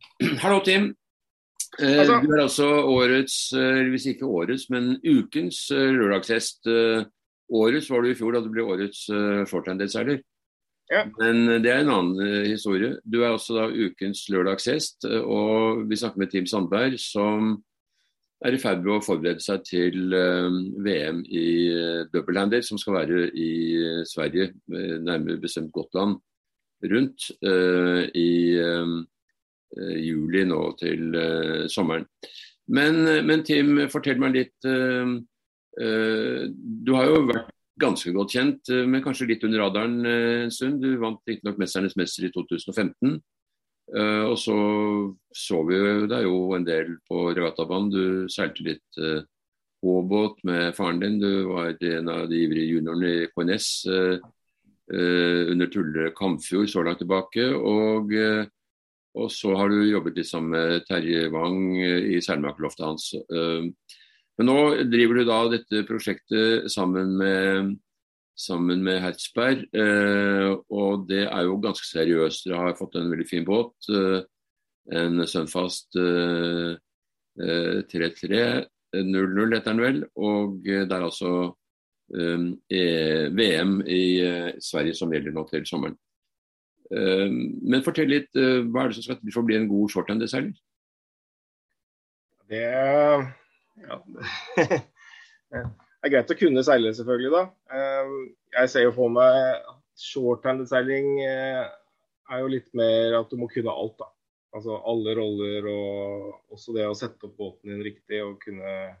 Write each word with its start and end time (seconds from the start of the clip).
Hallo, 0.42 0.60
Tim. 0.64 0.94
Eh, 1.80 1.98
Altså- 2.00 2.20
Du 2.22 2.32
er 2.32 2.42
altså 2.42 2.66
årets, 2.86 3.52
eller 3.52 3.90
hvis 3.90 4.06
ikke 4.06 4.26
årets, 4.26 4.70
men 4.70 4.96
ukens 5.04 5.70
eh, 5.70 5.90
lørdagshest. 5.92 6.66
Eh, 6.66 7.04
Årets 7.46 7.86
var 7.90 8.02
du 8.02 8.08
i 8.10 8.14
fjor 8.18 8.32
da 8.34 8.40
du 8.42 8.48
ble 8.50 8.64
årets 8.66 9.04
eh, 9.14 9.44
shorthanded-seiler. 9.46 10.18
Ja. 10.90 11.04
Men 11.20 11.48
eh, 11.48 11.60
det 11.62 11.70
er 11.70 11.84
en 11.84 11.92
annen 11.94 12.18
eh, 12.26 12.48
historie. 12.50 12.96
Du 13.06 13.20
er 13.22 13.30
også 13.36 13.54
da 13.54 13.68
ukens 13.70 14.24
lørdagshest, 14.34 15.04
eh, 15.06 15.20
og 15.22 15.84
vi 15.88 15.94
snakker 16.00 16.18
med 16.18 16.30
Tim 16.32 16.46
Sandberg, 16.50 16.98
som 16.98 17.52
er 18.44 18.52
i 18.52 18.58
ferd 18.60 18.82
med 18.82 18.96
å 18.96 19.04
forberede 19.04 19.40
seg 19.44 19.62
til 19.68 20.12
eh, 20.12 20.58
VM 20.88 21.22
i 21.30 21.46
doublehander, 22.12 22.66
som 22.66 22.78
skal 22.82 22.98
være 22.98 23.28
i 23.30 23.50
eh, 23.78 24.02
Sverige, 24.10 24.50
eh, 24.74 24.96
nærmere 25.06 25.38
bestemt 25.42 25.70
Gotland, 25.76 26.18
rundt 26.82 27.30
eh, 27.46 28.02
i 28.10 28.28
eh, 28.58 28.82
eh, 28.82 28.96
juli 29.74 30.44
nå 30.46 30.60
til 30.80 31.14
eh, 31.14 31.66
sommeren. 31.72 32.06
Men, 32.68 33.06
eh, 33.06 33.22
men 33.22 33.44
Tim, 33.46 33.88
fortell 33.92 34.18
meg 34.18 34.34
litt. 34.34 34.56
eh, 34.64 35.14
eh, 35.80 36.46
du 36.50 36.92
har 36.94 37.06
jo 37.10 37.26
vært 37.26 37.52
ganske 37.78 38.12
godt 38.12 38.32
kjent, 38.32 38.68
eh, 38.70 38.86
men 38.86 39.02
kanskje 39.04 39.28
litt 39.28 39.44
under 39.44 39.60
radaren 39.66 40.06
eh, 40.06 40.42
en 40.44 40.50
stund. 40.50 40.80
Du 40.82 40.96
vant 40.98 41.20
riktignok 41.28 41.58
'Mesternes 41.58 41.96
mester' 41.96 42.26
i 42.26 42.32
2015. 42.32 43.20
eh, 43.94 44.24
og 44.26 44.36
så 44.38 44.56
så 45.32 45.62
vi 45.68 45.76
deg 46.08 46.24
jo 46.24 46.54
en 46.56 46.64
del 46.64 46.96
på 47.08 47.30
regattabanen. 47.36 47.90
Du 47.90 48.28
seilte 48.28 48.64
litt 48.64 48.98
uh, 48.98 49.22
båt 49.82 50.42
med 50.44 50.74
faren 50.74 51.00
din. 51.00 51.20
Du 51.20 51.44
var 51.46 51.76
en 51.80 52.08
av 52.08 52.28
de 52.28 52.36
ivrige 52.42 52.72
juniorene 52.72 53.10
i 53.12 53.26
KNS 53.30 53.86
eh, 53.86 54.18
eh, 54.92 55.52
under 55.52 55.66
Tulle 55.66 56.10
Kamfjord 56.16 56.68
så 56.68 56.82
langt 56.82 56.98
tilbake. 56.98 57.54
og 57.54 58.12
eh, 58.12 58.46
og 59.16 59.30
så 59.32 59.54
har 59.56 59.72
du 59.72 59.80
jobbet 59.88 60.18
litt 60.20 60.28
sammen 60.28 60.52
med 60.52 60.84
Terje 60.88 61.30
Wang 61.32 61.72
eh, 61.80 62.12
i 62.16 62.20
Selmakerloftet 62.24 62.86
hans. 62.86 63.10
Eh, 63.16 63.72
Men 64.36 64.50
nå 64.50 64.58
driver 64.92 65.16
du 65.16 65.24
da 65.24 65.36
dette 65.48 65.86
prosjektet 65.88 66.66
sammen 66.68 67.14
med, 67.16 67.70
sammen 68.36 68.82
med 68.84 69.00
Hertzberg, 69.00 69.62
eh, 69.72 70.50
og 70.68 71.06
det 71.08 71.22
er 71.24 71.46
jo 71.48 71.56
ganske 71.64 71.88
seriøst. 71.88 72.44
Dere 72.44 72.66
har 72.66 72.76
fått 72.76 72.98
en 73.00 73.08
veldig 73.08 73.28
fin 73.30 73.46
båt. 73.48 73.88
En 74.92 75.26
Sunfast 75.26 75.96
eh, 75.96 76.76
eh, 77.40 77.80
3300 77.88 79.56
heter 79.56 79.72
den 79.72 79.82
vel. 79.82 80.02
Og 80.20 80.60
det 80.64 80.84
er 80.84 81.00
altså 81.00 81.32
eh, 82.12 83.30
VM 83.32 83.80
i 83.82 84.04
Sverige 84.62 84.94
som 85.00 85.12
gjelder 85.12 85.34
nå 85.34 85.46
til 85.50 85.66
sommeren. 85.66 85.96
Eh, 86.92 87.28
Men 87.62 87.82
fortell 87.86 88.10
litt, 88.12 88.30
eh, 88.38 88.62
hva 88.70 88.84
er 88.84 88.92
det 88.92 88.98
som 88.98 89.06
skal 89.08 89.18
til 89.20 89.32
for 89.34 89.42
å 89.42 89.48
bli 89.48 89.56
en 89.58 89.68
god 89.70 89.90
shorthander-seiler? 89.94 90.54
Det, 92.46 92.62
ja, 93.82 93.96
det 95.50 95.62
er 96.06 96.12
greit 96.12 96.30
å 96.30 96.36
kunne 96.38 96.62
seile, 96.66 96.92
selvfølgelig. 96.94 97.32
da. 97.34 97.42
Eh, 97.74 98.12
Jeg 98.60 98.70
ser 98.72 98.86
jo 98.86 98.92
for 98.94 99.10
meg 99.12 99.38
at 99.56 100.04
shorthanded-seiling 100.12 101.08
eh, 101.26 101.64
er 102.30 102.42
jo 102.44 102.52
litt 102.52 102.68
mer 102.78 103.18
at 103.20 103.32
du 103.32 103.40
må 103.40 103.48
kunne 103.50 103.74
alt. 103.74 103.96
da. 103.98 104.10
Altså 104.56 104.78
alle 104.88 105.12
roller 105.18 105.66
og 105.68 106.54
også 106.54 106.72
det 106.76 106.86
å 106.88 106.94
sette 106.96 107.26
opp 107.28 107.34
båten 107.36 107.74
din 107.74 107.82
riktig 107.84 108.22
og 108.24 108.38
kunne 108.40 108.94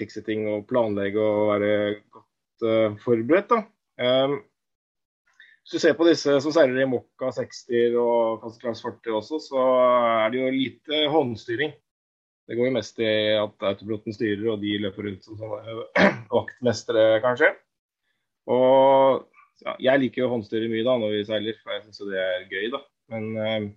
fikse 0.00 0.22
ting 0.26 0.46
og 0.50 0.64
planlegge 0.70 1.20
og 1.20 1.50
være 1.52 1.74
godt 2.16 3.02
forberedt. 3.04 3.52
da. 3.52 3.60
Hvis 5.62 5.76
du 5.76 5.82
ser 5.84 5.94
på 5.94 6.06
disse 6.08 6.34
som 6.42 6.54
seiler 6.54 6.82
i 6.82 6.88
Mokka 6.90 7.30
60 7.36 7.94
og 8.02 8.46
Class 8.58 8.82
40 8.82 9.18
også, 9.20 9.38
så 9.44 9.66
er 10.26 10.32
det 10.32 10.40
jo 10.40 10.54
lite 10.54 11.02
håndstyring. 11.12 11.74
Det 12.50 12.56
går 12.58 12.68
jo 12.68 12.74
mest 12.74 12.98
i 12.98 13.10
at 13.38 13.68
autopiloten 13.68 14.16
styrer, 14.16 14.48
og 14.50 14.62
de 14.64 14.74
løper 14.82 15.06
rundt 15.06 15.22
som 15.28 15.38
sånne 15.38 15.76
vaktmestere, 16.34 17.20
kanskje. 17.22 17.52
Og 18.50 19.22
ja, 19.62 19.76
jeg 19.86 20.02
liker 20.02 20.24
jo 20.24 20.28
å 20.28 20.32
håndstyre 20.34 20.70
mye 20.72 20.86
da 20.86 20.96
når 20.98 21.14
vi 21.14 21.22
seiler, 21.28 21.60
for 21.62 21.76
jeg 21.76 21.84
syns 21.84 22.02
jo 22.02 22.10
det 22.10 22.18
er 22.18 22.48
gøy, 22.50 22.66
da. 22.74 22.82
Men 23.14 23.28
eh, 23.38 23.68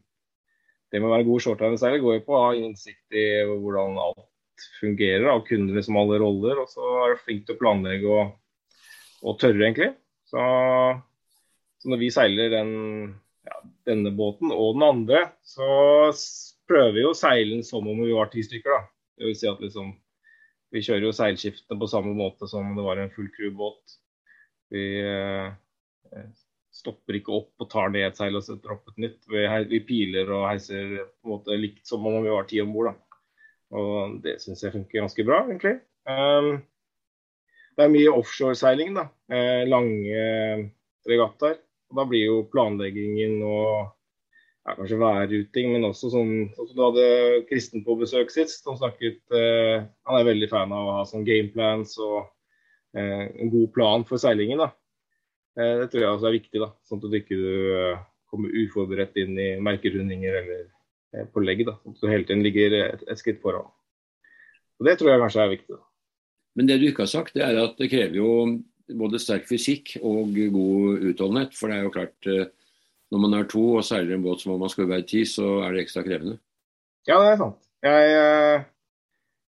det 0.89 1.01
med 1.01 1.11
å 1.11 1.13
være 1.13 1.27
god 1.27 1.45
shorthanded-seiler 1.45 2.01
går 2.01 2.17
jo 2.17 2.25
på 2.25 2.35
å 2.37 2.45
ha 2.47 2.55
innsikt 2.57 3.19
i 3.19 3.27
hvordan 3.51 3.99
alt 4.01 4.65
fungerer, 4.79 5.27
av 5.33 5.43
kunne 5.47 5.75
liksom 5.75 6.01
alle 6.01 6.17
roller. 6.21 6.61
Og 6.63 6.71
så 6.71 6.89
er 7.03 7.13
du 7.13 7.23
flink 7.23 7.45
til 7.45 7.57
å 7.57 7.61
planlegge 7.61 8.17
og, 8.17 8.33
og 9.21 9.37
tørre, 9.41 9.61
egentlig. 9.67 9.91
Så, 10.25 10.41
så 11.85 11.91
når 11.93 11.99
vi 12.01 12.07
seiler 12.09 12.49
den, 12.49 12.69
ja, 13.45 13.59
denne 13.85 14.09
båten 14.17 14.49
og 14.49 14.71
den 14.73 14.85
andre, 14.87 15.19
så 15.45 15.67
prøver 16.65 16.95
vi 16.95 17.03
å 17.05 17.11
seile 17.13 17.51
den 17.51 17.61
som 17.67 17.85
om 17.85 17.99
vi 18.01 18.15
var 18.15 18.31
ti 18.33 18.41
stykker. 18.41 18.73
da. 18.73 18.87
Det 19.19 19.27
vil 19.29 19.35
si 19.37 19.49
at 19.51 19.61
liksom, 19.61 19.91
Vi 20.73 20.81
kjører 20.81 21.05
jo 21.05 21.11
seilskiftene 21.13 21.77
på 21.79 21.87
samme 21.87 22.15
måte 22.17 22.49
som 22.49 22.65
om 22.65 22.73
det 22.75 22.83
var 22.83 22.97
en 22.99 23.11
full 23.13 23.29
crew-båt. 23.35 23.93
Vi 24.73 24.81
eh, 24.97 26.25
stopper 26.73 27.19
ikke 27.19 27.35
opp 27.37 27.61
og 27.61 27.69
tar 27.69 27.93
ned 27.93 28.07
et 28.07 28.17
seil 28.17 28.35
og 28.35 28.43
setter 28.43 28.73
opp 28.73 28.89
et 28.89 29.03
nytt. 29.05 29.19
Vi, 29.29 29.45
vi 29.69 29.83
piler 29.85 30.33
og 30.33 30.47
heiser 30.49 30.97
på 31.05 31.29
en 31.29 31.35
måte 31.35 31.59
likt 31.61 31.85
som 31.85 32.09
om 32.09 32.17
vi 32.17 32.33
var 32.33 32.49
ti 32.49 32.63
om 32.65 32.73
bord. 32.73 32.97
Og 33.77 34.17
det 34.25 34.39
syns 34.41 34.65
jeg 34.65 34.73
funker 34.73 35.03
ganske 35.03 35.27
bra, 35.29 35.43
egentlig. 35.45 35.77
Um, 36.09 36.57
det 37.77 37.85
er 37.85 37.93
mye 37.93 38.17
offshoreseiling, 38.17 38.97
da. 38.97 39.05
Eh, 39.29 39.63
lange 39.69 40.25
regattaer. 41.07 41.61
Og 41.91 41.99
da 41.99 42.05
blir 42.09 42.25
jo 42.25 42.37
planleggingen 42.51 43.41
og 43.45 43.91
ja, 44.65 44.73
kanskje 44.73 44.97
værruting, 44.97 45.73
men 45.75 45.85
også 45.85 46.09
sånn, 46.13 46.31
sånn 46.55 46.69
som 46.71 46.77
du 46.77 46.83
hadde 46.87 47.09
Kristen 47.49 47.83
på 47.85 47.97
besøk 47.99 48.33
sist. 48.33 48.63
som 48.65 48.77
snakket, 48.79 49.21
eh, 49.31 49.85
Han 50.07 50.19
er 50.19 50.31
veldig 50.31 50.49
fan 50.49 50.73
av 50.73 50.87
å 50.87 50.95
ha 50.99 51.05
sånn 51.05 51.27
gameplans 51.27 51.97
og 52.01 52.25
eh, 52.97 53.29
en 53.29 53.53
god 53.53 53.71
plan 53.73 54.05
for 54.09 54.17
seilingen. 54.17 54.63
da. 54.63 54.71
Eh, 55.59 55.79
det 55.79 55.91
tror 55.91 56.01
jeg 56.01 56.11
også 56.11 56.27
er 56.27 56.39
viktig, 56.39 56.59
da, 56.59 56.71
sånn 56.83 56.99
at 56.99 57.11
du 57.11 57.17
ikke 57.19 57.39
eh, 57.39 58.03
kommer 58.31 58.49
uforberedt 58.51 59.15
inn 59.21 59.37
i 59.39 59.49
merkerundinger 59.63 60.41
eller 60.41 60.63
eh, 61.13 61.27
på 61.31 61.43
legg. 61.45 61.65
da, 61.67 61.77
sånn 61.83 61.95
at 61.95 62.01
du 62.01 62.11
hele 62.11 62.27
tiden 62.27 62.43
ligger 62.43 62.79
et, 62.81 63.05
et 63.07 63.21
skritt 63.21 63.43
foran. 63.43 63.69
Og 64.79 64.89
Det 64.89 64.97
tror 64.99 65.13
jeg 65.13 65.21
kanskje 65.21 65.43
er 65.43 65.53
viktig. 65.53 65.75
da. 65.77 65.83
Men 66.55 66.67
det 66.67 66.79
du 66.81 66.87
ikke 66.89 67.05
har 67.05 67.11
sagt, 67.11 67.35
det 67.35 67.45
er 67.45 67.61
at 67.61 67.77
det 67.79 67.91
krever 67.91 68.17
jo 68.17 68.31
både 68.93 69.21
sterk 69.21 69.47
fysikk 69.49 69.95
og 70.01 70.35
god 70.53 71.05
utholdenhet. 71.11 71.55
For 71.57 71.71
det 71.71 71.77
er 71.77 71.87
jo 71.87 71.93
klart, 71.93 72.29
eh, 72.29 72.49
når 73.11 73.23
man 73.23 73.37
er 73.37 73.47
to 73.49 73.63
og 73.79 73.85
seiler 73.85 74.15
en 74.15 74.25
båt 74.25 74.43
som 74.43 74.53
om 74.53 74.61
man 74.65 74.71
skulle 74.71 74.91
være 74.91 75.07
ti, 75.09 75.23
så 75.29 75.61
er 75.65 75.73
det 75.73 75.85
ekstra 75.85 76.03
krevende. 76.05 76.37
Ja, 77.07 77.19
det 77.21 77.33
er 77.33 77.41
sant. 77.41 77.61
Jeg, 77.85 78.13
eh, 78.17 78.65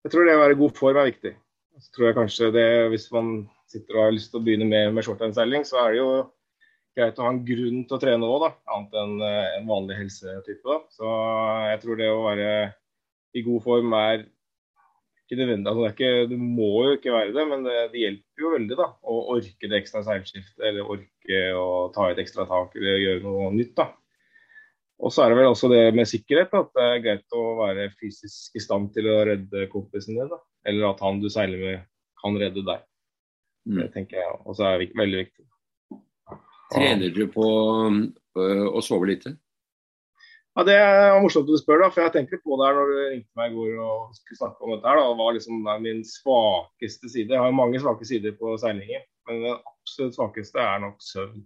jeg 0.04 0.12
tror 0.12 0.26
det 0.26 0.36
å 0.36 0.42
være 0.42 0.56
i 0.56 0.60
god 0.62 0.78
form 0.78 1.00
er 1.00 1.10
viktig. 1.10 1.34
Så 1.82 1.90
tror 1.94 2.06
jeg 2.06 2.16
kanskje 2.18 2.52
det, 2.54 2.68
Hvis 2.90 3.10
man 3.12 3.48
sitter 3.66 3.96
og 3.96 4.04
har 4.04 4.14
lyst 4.14 4.30
til 4.30 4.40
å 4.40 4.44
begynne 4.46 4.68
med, 4.68 4.92
med 4.94 5.06
shorthandseiling, 5.06 5.66
så 5.66 5.80
er 5.82 5.92
det 5.92 6.00
jo 6.00 6.10
greit 6.94 7.18
å 7.18 7.26
ha 7.26 7.32
en 7.34 7.42
grunn 7.46 7.82
til 7.88 7.96
å 7.96 8.00
trene 8.02 8.30
òg, 8.30 8.46
annet 8.70 8.98
enn 9.00 9.14
eh, 9.26 9.56
en 9.58 9.68
vanlig 9.70 9.98
helsetype. 9.98 10.62
Da. 10.62 10.78
Så 10.94 11.14
jeg 11.72 11.80
tror 11.82 11.98
det 11.98 12.10
å 12.10 12.22
være 12.26 12.50
i 13.34 13.42
god 13.46 13.64
form 13.64 13.96
er. 13.98 14.26
Altså, 15.32 15.80
det 15.80 15.86
er 15.86 15.92
ikke, 15.94 16.26
det, 16.28 16.38
må 16.38 16.70
jo 16.84 16.96
ikke 16.98 17.12
være 17.14 17.32
det, 17.32 17.44
men 17.48 17.62
det, 17.64 17.76
det 17.94 18.00
hjelper 18.02 18.44
jo 18.44 18.50
veldig 18.52 18.76
da, 18.76 18.88
å 19.00 19.14
orke 19.32 19.70
det 19.70 19.78
ekstra 19.78 20.02
seilskiftet, 20.04 20.60
eller 20.68 20.90
orke 20.94 21.38
å 21.56 21.68
ta 21.94 22.10
et 22.10 22.20
ekstra 22.20 22.44
tak 22.50 22.76
eller 22.76 23.00
gjøre 23.00 23.22
noe 23.24 23.52
nytt. 23.56 23.72
da. 23.78 23.88
Og 25.00 25.12
så 25.12 25.24
er 25.24 25.32
det 25.32 25.38
vel 25.40 25.50
også 25.50 25.70
det 25.72 25.82
med 25.96 26.10
sikkerhet, 26.10 26.52
at 26.54 26.70
det 26.76 26.84
er 26.90 27.02
greit 27.06 27.36
å 27.36 27.44
være 27.58 27.88
fysisk 27.96 28.54
i 28.54 28.62
stand 28.62 28.92
til 28.94 29.08
å 29.10 29.22
redde 29.26 29.66
kompisen 29.72 30.18
din. 30.18 30.28
da. 30.30 30.38
Eller 30.68 30.90
at 30.92 31.00
han 31.04 31.22
du 31.24 31.30
seiler 31.32 31.60
med, 31.60 31.88
kan 32.20 32.36
redde 32.40 32.62
deg. 32.66 32.84
Mm. 33.64 33.80
Det 33.80 33.88
tenker 33.96 34.20
jeg 34.20 34.38
også 34.44 34.68
er 34.68 34.84
veldig 34.92 35.24
viktig. 35.24 35.48
Trener 36.74 37.16
du 37.16 37.24
på 37.32 37.48
å 38.34 38.84
sove 38.84 39.08
lite? 39.08 39.34
Ja, 40.54 40.62
Det 40.62 40.74
var 40.78 41.20
morsomt 41.22 41.48
at 41.48 41.50
du 41.50 41.58
spør, 41.58 41.80
da, 41.82 41.88
for 41.90 42.04
jeg 42.04 42.12
tenkte 42.14 42.38
på 42.38 42.56
det 42.60 42.68
her 42.68 42.76
når 42.78 42.90
du 42.90 42.98
ringte 43.00 43.38
meg 43.40 43.50
i 43.50 43.56
går 43.56 43.78
og 43.82 44.12
skulle 44.14 44.38
snakke 44.38 44.62
om 44.62 44.70
dette. 44.70 44.86
her, 44.86 45.00
da, 45.00 45.16
var 45.18 45.34
liksom 45.34 45.66
er 45.66 45.80
min 45.82 46.04
svakeste 46.06 47.10
side? 47.10 47.34
Jeg 47.34 47.42
har 47.42 47.56
mange 47.58 47.80
svake 47.82 48.06
sider 48.06 48.36
på 48.38 48.54
seilingen, 48.62 49.02
men 49.26 49.42
den 49.42 49.56
absolutt 49.58 50.14
svakeste 50.14 50.62
er 50.62 50.84
nok 50.84 51.02
søvn. 51.02 51.42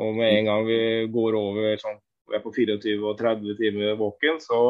Og 0.00 0.16
med 0.16 0.32
en 0.32 0.48
gang 0.48 0.64
vi 0.68 0.78
går 1.12 1.36
over 1.36 1.76
sånn, 1.80 2.00
vi 2.30 2.38
er 2.38 2.44
på 2.44 2.54
24 2.56 2.96
og 3.04 3.20
30 3.20 3.58
timer 3.60 4.00
våken, 4.00 4.40
så, 4.40 4.60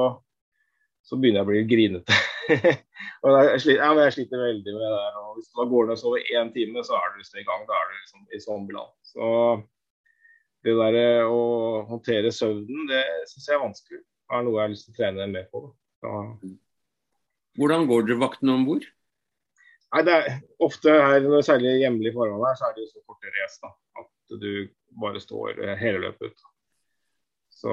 så 1.07 1.19
begynner 1.19 1.45
jeg 1.45 1.47
å 1.47 1.51
bli 1.53 1.63
grinete. 1.71 2.19
jeg, 2.51 3.63
sliter, 3.63 3.81
ja, 3.83 3.93
jeg 4.09 4.17
sliter 4.19 4.43
veldig 4.43 4.75
med 4.75 4.83
det 4.83 4.91
der. 4.91 5.23
og 5.23 5.39
Hvis 5.39 5.49
du 5.53 5.63
da 5.63 5.71
går 5.71 5.87
ned 5.87 5.95
og 5.95 6.03
sover 6.03 6.35
én 6.35 6.51
time, 6.55 6.83
så 6.87 6.99
er 6.99 7.15
du 7.15 7.23
i 7.23 7.47
gang. 7.47 7.63
Da 7.71 7.79
er 7.79 7.89
du 7.89 7.97
liksom 8.01 8.27
i 8.27 8.43
zombieland. 8.43 8.93
Så 9.07 9.31
det 10.67 10.75
der 10.79 10.99
eh, 11.01 11.31
å 11.31 11.87
håndtere 11.89 12.33
søvnen, 12.35 12.89
det 12.91 13.05
syns 13.31 13.49
jeg 13.49 13.57
er 13.57 13.63
vanskelig. 13.63 14.03
Det 14.03 14.37
er 14.37 14.45
noe 14.47 14.57
jeg 14.57 14.65
har 14.65 14.73
lyst 14.73 14.89
til 14.89 14.95
å 14.95 14.99
trene 14.99 15.29
mer 15.31 15.47
på. 15.53 15.63
Da. 15.63 15.73
Så, 16.03 16.53
Hvordan 17.57 17.87
går 17.89 18.09
dere 18.09 18.23
vaktene 18.27 18.59
om 18.59 18.69
bord? 18.69 18.91
nei, 19.95 20.03
det 20.05 20.13
er 20.13 20.27
ofte 20.61 20.93
her 20.93 21.23
når 21.25 21.45
særlig 21.47 21.71
hjemlig 21.81 22.11
forhold 22.13 22.43
her, 22.45 22.57
så 22.59 22.67
er 22.67 22.75
det 22.77 22.83
jo 22.83 22.91
så 22.91 23.05
korte 23.07 23.31
race 23.33 23.63
da, 23.63 23.71
at 24.03 24.35
du 24.43 24.51
bare 25.01 25.23
står 25.23 25.63
eh, 25.63 25.79
hele 25.81 26.03
løpet 26.03 26.35
ut. 26.35 26.45
Så 27.57 27.73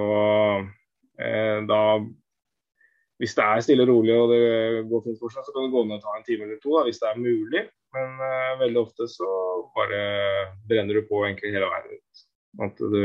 Eh, 1.19 1.60
da, 1.69 1.80
hvis 3.22 3.36
det 3.38 3.46
er 3.46 3.63
stille 3.63 3.86
og 3.86 3.92
rolig 3.92 4.13
og 4.18 4.31
det 4.34 4.44
går 4.89 5.04
fint 5.06 5.19
for 5.22 5.34
seg, 5.34 5.46
så 5.46 5.54
kan 5.54 5.68
du 5.68 5.74
gå 5.74 5.86
ned 5.86 6.00
og 6.00 6.06
ta 6.06 6.16
en 6.18 6.25
time 6.25 6.48
eller 6.48 6.62
to 6.62 6.74
da, 6.74 6.86
hvis 6.88 7.01
det 7.01 7.10
er 7.10 7.22
mulig. 7.22 7.63
Men 7.94 8.24
eh, 8.28 8.54
veldig 8.63 8.81
ofte 8.81 9.07
så 9.12 9.30
bare 9.78 10.00
brenner 10.69 10.98
du 10.98 11.06
på 11.10 11.22
egentlig 11.28 11.54
hele 11.54 11.69
veien 11.69 12.00
ut. 12.00 12.24
At 12.61 12.77
du, 12.77 13.01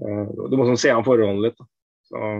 uh, 0.00 0.26
du 0.48 0.56
må 0.56 0.66
sånn 0.68 0.80
se 0.80 0.92
an 0.92 1.04
forholdene 1.04 1.48
litt. 1.48 1.60
Så, 2.08 2.32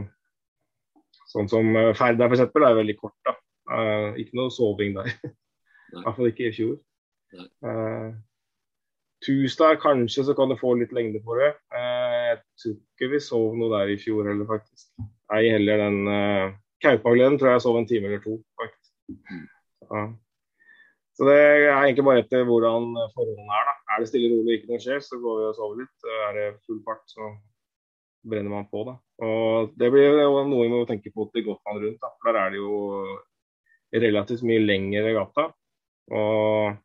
sånn 1.34 1.50
som 1.52 1.76
uh, 1.76 1.92
Ferd 1.98 2.20
er 2.22 2.32
f.eks. 2.32 2.46
er 2.48 2.80
veldig 2.80 2.96
kort. 3.00 3.18
da. 3.28 3.36
Uh, 3.68 4.08
ikke 4.20 4.38
noe 4.38 4.52
soving 4.52 4.96
der. 4.96 5.12
I 5.92 6.00
hvert 6.00 6.16
fall 6.16 6.30
ikke 6.30 6.48
i 6.48 6.54
fjor. 6.56 6.76
Uh, 7.64 8.12
Tusdal 9.22 9.78
kanskje 9.80 10.24
så 10.26 10.34
kan 10.34 10.50
du 10.50 10.56
få 10.58 10.74
litt 10.80 10.92
lengde 10.96 11.20
på 11.22 11.36
det. 11.38 11.52
Uh, 11.74 12.32
jeg 12.32 12.38
tror 12.62 12.74
ikke 12.78 13.10
vi 13.12 13.20
sov 13.22 13.54
noe 13.58 13.70
der 13.76 13.92
i 13.94 14.00
fjor 14.00 14.26
heller, 14.28 14.48
faktisk. 14.48 14.88
Ei 15.32 15.46
heller 15.52 15.84
den 15.84 16.00
uh, 16.08 16.56
Kaupagleden 16.82 17.38
tror 17.38 17.54
jeg 17.54 17.64
sov 17.64 17.78
en 17.78 17.86
time 17.86 18.10
eller 18.10 18.22
to, 18.24 18.40
faktisk. 18.58 18.90
Uh, 19.86 20.10
så 21.14 21.28
det 21.28 21.38
er 21.38 21.70
egentlig 21.76 22.06
bare 22.08 22.24
etter 22.24 22.46
hvordan 22.48 22.90
forholdene 23.14 23.60
er. 23.60 23.68
da. 23.68 23.76
Er 23.92 24.00
det 24.00 24.08
stille 24.08 24.30
og 24.30 24.40
rolig 24.40 24.58
ikke 24.58 24.70
noe 24.72 24.82
skjer, 24.82 25.02
så 25.04 25.18
går 25.20 25.40
vi 25.40 25.48
og 25.48 25.56
sover 25.58 25.82
litt. 25.82 26.06
Er 26.26 26.38
det 26.38 26.46
full 26.66 26.80
fart, 26.86 27.02
så 27.10 27.32
brenner 28.24 28.52
man 28.52 28.68
på. 28.70 28.84
da. 28.88 28.96
Og 29.26 29.74
Det 29.78 29.90
blir 29.92 30.08
jo 30.08 30.30
noe 30.48 30.62
vi 30.64 30.70
må 30.72 30.84
tenke 30.88 31.12
på 31.14 31.28
til 31.32 31.44
Gotland 31.44 31.84
rundt. 31.84 32.00
da. 32.00 32.12
For 32.22 32.32
Der 32.32 32.40
er 32.40 32.50
det 32.50 32.62
jo 32.62 33.18
relativt 33.92 34.46
mye 34.48 34.62
lengre 34.64 35.12
gata. 35.12 35.50
Og 36.12 36.76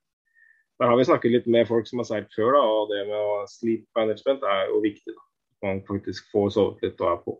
der 0.79 0.91
har 0.91 0.97
vi 0.97 1.07
snakket 1.07 1.31
litt 1.33 1.47
med 1.47 1.67
folk 1.67 1.87
som 1.87 1.99
har 1.99 2.05
seilt 2.09 2.33
før, 2.35 2.53
da, 2.53 2.61
og 2.61 2.91
det 2.91 3.07
med 3.07 3.17
å 3.17 3.45
sleep 3.49 3.87
management 3.97 4.43
er 4.43 4.67
jo 4.69 4.81
viktig. 4.83 5.13
da. 5.15 5.23
Man 5.65 5.81
faktisk 5.87 6.27
får 6.31 6.51
sovet 6.53 6.83
litt 6.85 7.01
og 7.01 7.11
er 7.11 7.21
på. 7.23 7.37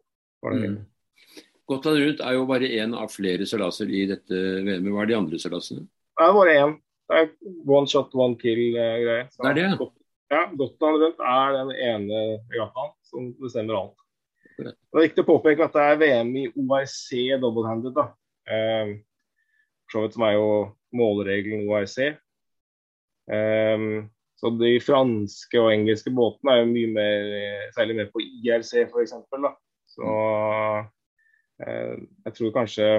Mm. 0.47 0.77
Gotland 1.67 1.99
rundt 1.99 2.23
er 2.23 2.33
jo 2.33 2.47
bare 2.49 2.71
én 2.79 2.95
av 2.95 3.11
flere 3.11 3.45
seilaser 3.45 3.91
i 3.91 4.05
dette 4.09 4.33
VM-et. 4.33 4.89
Hva 4.89 5.03
er 5.03 5.11
de 5.11 5.17
andre 5.17 5.39
seilasene? 5.41 5.85
Det 6.17 6.25
er 6.25 6.33
bare 6.33 6.55
én. 6.63 6.75
Det 7.07 7.21
er 7.21 7.29
one 7.71 7.87
shot, 7.87 8.15
one 8.15 8.35
kill-greie. 8.39 9.23
Eh, 9.23 9.31
det 9.43 9.51
er 9.51 9.59
det? 9.61 9.89
Ja, 10.27 10.41
Gotland 10.59 11.01
rundt 11.03 11.21
er 11.23 11.53
den 11.55 11.69
ene 11.71 12.23
regattaen 12.51 12.91
som 13.07 13.29
bestemmer 13.39 13.79
alt. 13.79 14.03
Det 14.57 14.73
er 14.73 15.05
viktig 15.05 15.23
å 15.23 15.29
påpeke 15.29 15.67
at 15.67 15.75
det 15.77 15.85
er 15.85 15.99
VM 16.01 16.33
i 16.35 16.47
OIC 16.51 17.39
double-handed. 17.43 17.95
da. 17.95 18.09
Eh, 18.49 18.97
for 19.87 19.99
så 19.99 20.03
vidt 20.03 20.17
som 20.17 20.25
er 20.27 20.35
jo 20.35 20.47
måleregelen 20.97 21.67
OIC. 21.69 22.17
Um, 23.27 24.07
så 24.39 24.51
de 24.55 24.77
franske 24.83 25.59
og 25.59 25.71
engelske 25.73 26.11
båtene 26.15 26.53
er 26.53 26.61
jo 26.61 26.69
mye 26.69 26.91
mer, 26.95 27.31
særlig 27.75 27.97
mer 27.97 28.09
på 28.13 28.21
IRC 28.23 28.85
f.eks. 28.85 29.15
Så 29.91 30.11
uh, 31.63 31.95
jeg 32.27 32.35
tror 32.37 32.53
kanskje 32.55 32.89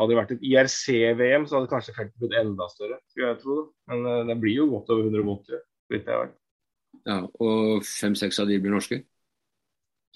hadde 0.00 0.12
det 0.12 0.18
vært 0.18 0.34
et 0.34 0.44
IRC-VM, 0.50 1.46
så 1.46 1.58
hadde 1.58 1.70
kanskje 1.70 1.94
feltet 1.96 2.16
blitt 2.22 2.36
enda 2.40 2.66
større. 2.72 2.98
skulle 3.12 3.32
jeg 3.34 3.40
tro. 3.44 3.56
det. 3.60 3.68
Men 3.92 4.06
uh, 4.08 4.26
det 4.30 4.36
blir 4.40 4.56
jo 4.62 4.68
godt 4.72 4.92
over 4.94 5.08
100 5.10 5.26
båter. 5.28 5.64
Litt 5.92 6.08
jeg 6.08 6.24
vet. 6.24 6.36
Ja, 7.06 7.18
Og 7.40 7.84
fem-seks 7.86 8.40
av 8.42 8.50
de 8.50 8.58
blir 8.60 8.74
norske? 8.74 9.02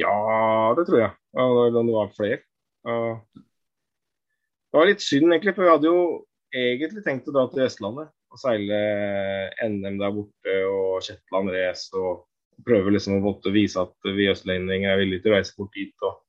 Ja, 0.00 0.14
det 0.78 0.88
tror 0.88 1.00
jeg. 1.04 1.12
Ja, 1.36 1.44
det 1.70 1.84
var 1.86 2.14
flere. 2.16 2.40
Det 2.84 4.80
var 4.80 4.88
litt 4.90 5.04
synd, 5.04 5.30
egentlig, 5.30 5.54
for 5.54 5.64
vi 5.64 5.70
hadde 5.70 5.90
jo 5.90 6.00
egentlig 6.54 7.04
tenkt 7.04 7.28
å 7.30 7.34
dra 7.34 7.44
til 7.50 7.62
Vestlandet 7.62 8.10
og 8.34 8.40
seile 8.42 8.78
NM 9.62 10.00
der 10.00 10.14
borte 10.14 10.54
og 10.66 11.04
Shetland 11.06 11.52
Race 11.54 11.94
og 11.94 12.24
prøve 12.66 12.94
liksom 12.94 13.22
å 13.22 13.34
vise 13.54 13.82
at 13.82 14.10
vi 14.16 14.28
østlendinger 14.30 14.92
er 14.92 15.00
villige 15.02 15.24
til 15.24 15.34
å 15.34 15.36
reise 15.38 15.54
bort 15.58 15.74
dit 15.74 16.06
og 16.06 16.20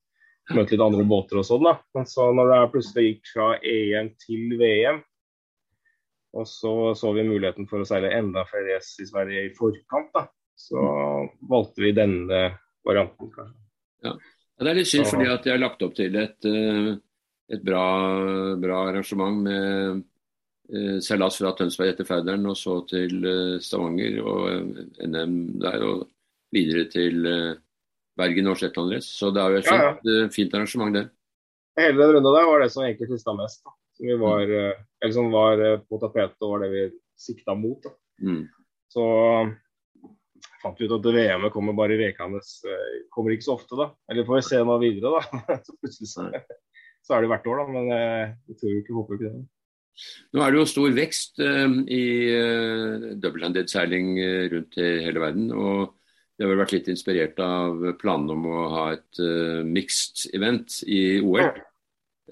møte 0.54 0.76
litt 0.76 0.84
andre 0.86 1.06
båter 1.10 1.42
og 1.42 1.48
sånn. 1.48 1.66
da. 1.66 1.76
Men 1.98 2.08
så 2.10 2.30
når 2.36 2.52
det 2.52 2.62
plutselig 2.74 3.06
gikk 3.08 3.34
fra 3.34 3.50
EM 3.66 4.12
til 4.22 4.56
VM, 4.60 5.02
og 6.36 6.48
så 6.52 6.74
så 7.00 7.14
vi 7.16 7.24
muligheten 7.26 7.68
for 7.70 7.82
å 7.82 7.88
seile 7.88 8.12
enda 8.14 8.44
flere 8.50 8.76
race 8.76 9.02
i 9.02 9.08
Sverige 9.10 9.46
i 9.48 9.54
forkant, 9.56 10.12
da, 10.16 10.26
så 10.56 10.82
valgte 11.50 11.86
vi 11.86 11.94
denne 11.96 12.42
varianten, 12.86 13.32
kanskje. 13.32 13.62
Ja. 14.06 14.18
Det 14.56 14.72
er 14.72 14.78
litt 14.78 14.88
synd, 14.88 15.08
fordi 15.10 15.28
at 15.28 15.48
jeg 15.48 15.56
har 15.56 15.64
lagt 15.64 15.82
opp 15.84 15.96
til 15.98 16.16
et, 16.16 16.46
eh, 16.48 16.92
et 17.52 17.64
bra, 17.64 17.86
bra 18.62 18.84
arrangement 18.90 19.42
med 19.44 20.04
Eh, 20.74 20.98
seilas 21.00 21.38
fra 21.38 21.52
Tønsberg 21.54 21.92
etter 21.92 22.08
Færderen 22.08 22.48
og 22.50 22.56
så 22.58 22.80
til 22.90 23.20
eh, 23.30 23.58
Stavanger 23.62 24.18
og 24.26 24.72
NM 25.06 25.36
der. 25.62 25.84
Og 25.86 26.08
videre 26.56 26.88
til 26.90 27.28
Bergen 28.20 28.50
og 28.52 28.60
Shetland 28.60 28.94
Race. 28.94 29.12
Så 29.12 29.32
det 29.36 29.42
er 29.42 29.54
jo 29.54 29.62
et 29.62 29.68
fint, 29.68 29.84
ja, 29.84 30.18
ja. 30.22 30.28
fint 30.34 30.56
arrangement, 30.56 30.96
det. 30.96 31.08
Hele 31.80 32.00
den 32.00 32.16
runda 32.16 32.32
der 32.38 32.48
var 32.48 32.64
det 32.64 32.72
som 32.72 32.86
egentlig 32.86 33.10
frista 33.12 33.36
mest. 33.36 33.64
Da. 33.66 33.74
Som, 33.96 34.08
vi 34.08 34.18
var, 34.20 34.44
mm. 34.48 34.86
eller 35.04 35.16
som 35.16 35.32
var 35.34 35.64
på 35.90 36.00
tapetet 36.04 36.46
og 36.46 36.54
var 36.54 36.66
det 36.66 36.72
vi 36.72 36.84
sikta 37.20 37.56
mot. 37.60 37.84
Da. 37.84 37.92
Mm. 38.24 38.44
Så 38.92 39.08
fant 40.64 40.80
vi 40.80 40.88
ut 40.88 40.96
at 40.96 41.10
VM-et 41.18 41.54
kommer 41.54 41.76
bare 41.76 41.98
i 41.98 42.00
Rekanes. 42.00 42.62
Kommer 43.14 43.36
ikke 43.36 43.48
så 43.48 43.58
ofte, 43.58 43.76
da. 43.80 43.90
Eller 44.12 44.28
får 44.28 44.40
vi 44.40 44.46
se 44.48 44.62
nå 44.64 44.78
videre, 44.84 45.20
da. 45.20 45.60
så 45.66 45.76
plutselig 45.76 46.12
så, 46.14 46.30
så, 47.04 47.18
er 47.18 47.26
det 47.26 47.34
hvert 47.34 47.52
år, 47.52 47.62
da. 47.62 47.68
Men 47.76 47.92
jeg 47.92 48.62
tror 48.62 48.80
ikke, 48.80 48.98
håper 49.02 49.20
ikke 49.20 49.34
det. 49.34 49.46
Nå 50.36 50.44
er 50.44 50.52
det 50.52 50.60
jo 50.60 50.68
stor 50.68 50.96
vekst 50.96 51.40
uh, 51.40 51.78
i 51.92 52.06
uh, 52.36 53.12
double-handed 53.22 53.72
seiling 53.72 54.16
uh, 54.20 54.48
rundt 54.52 54.80
i 54.82 54.90
hele 55.06 55.24
verden. 55.24 55.52
og 55.56 55.96
Det 56.36 56.44
har 56.44 56.52
vel 56.52 56.60
vært 56.64 56.74
litt 56.76 56.90
inspirert 56.92 57.40
av 57.44 57.80
planene 58.02 58.36
om 58.36 58.50
å 58.50 58.66
ha 58.74 58.84
et 58.96 59.22
uh, 59.24 59.62
mixed 59.64 60.26
event 60.36 60.82
i 60.84 61.22
OL. 61.24 61.54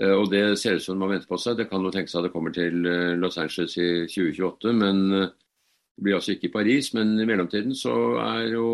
Uh, 0.02 0.16
og 0.18 0.28
Det 0.34 0.44
ser 0.60 0.80
ut 0.80 0.84
som 0.84 1.00
man 1.00 1.14
venter 1.14 1.30
på 1.30 1.40
seg. 1.40 1.56
Det 1.60 1.70
kan 1.72 1.86
jo 1.86 1.94
tenke 1.94 2.12
seg 2.12 2.20
at 2.22 2.28
det 2.28 2.34
kommer 2.36 2.56
til 2.56 2.84
Los 3.22 3.40
Angeles 3.40 3.78
i 3.80 3.90
2028. 4.12 4.76
men 4.76 5.06
det 5.94 6.08
blir 6.08 6.18
altså 6.18 6.34
ikke 6.34 6.50
i 6.50 6.56
Paris, 6.56 6.88
men 6.98 7.12
i 7.22 7.26
mellomtiden 7.30 7.76
så 7.78 7.94
er 8.18 8.48
jo 8.56 8.68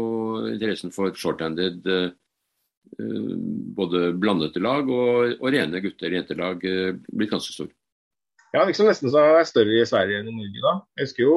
interessen 0.48 0.94
for 0.96 1.12
short-handed 1.12 1.84
både 3.76 4.06
blandede 4.18 4.62
lag 4.64 4.88
og, 4.88 5.34
og 5.36 5.52
rene 5.52 5.82
gutter-jentelag 5.84 6.64
blitt 6.64 7.34
ganske 7.34 7.54
stor. 7.54 7.68
Ja, 8.54 8.64
liksom 8.66 8.88
nesten 8.90 9.12
så 9.14 9.22
er 9.22 9.46
større 9.46 9.78
i 9.78 9.86
Sverige 9.86 10.22
enn 10.22 10.32
i 10.32 10.34
Norge 10.34 10.64
da. 10.64 10.72
Jeg 10.98 11.10
husker 11.10 11.26
jo, 11.26 11.36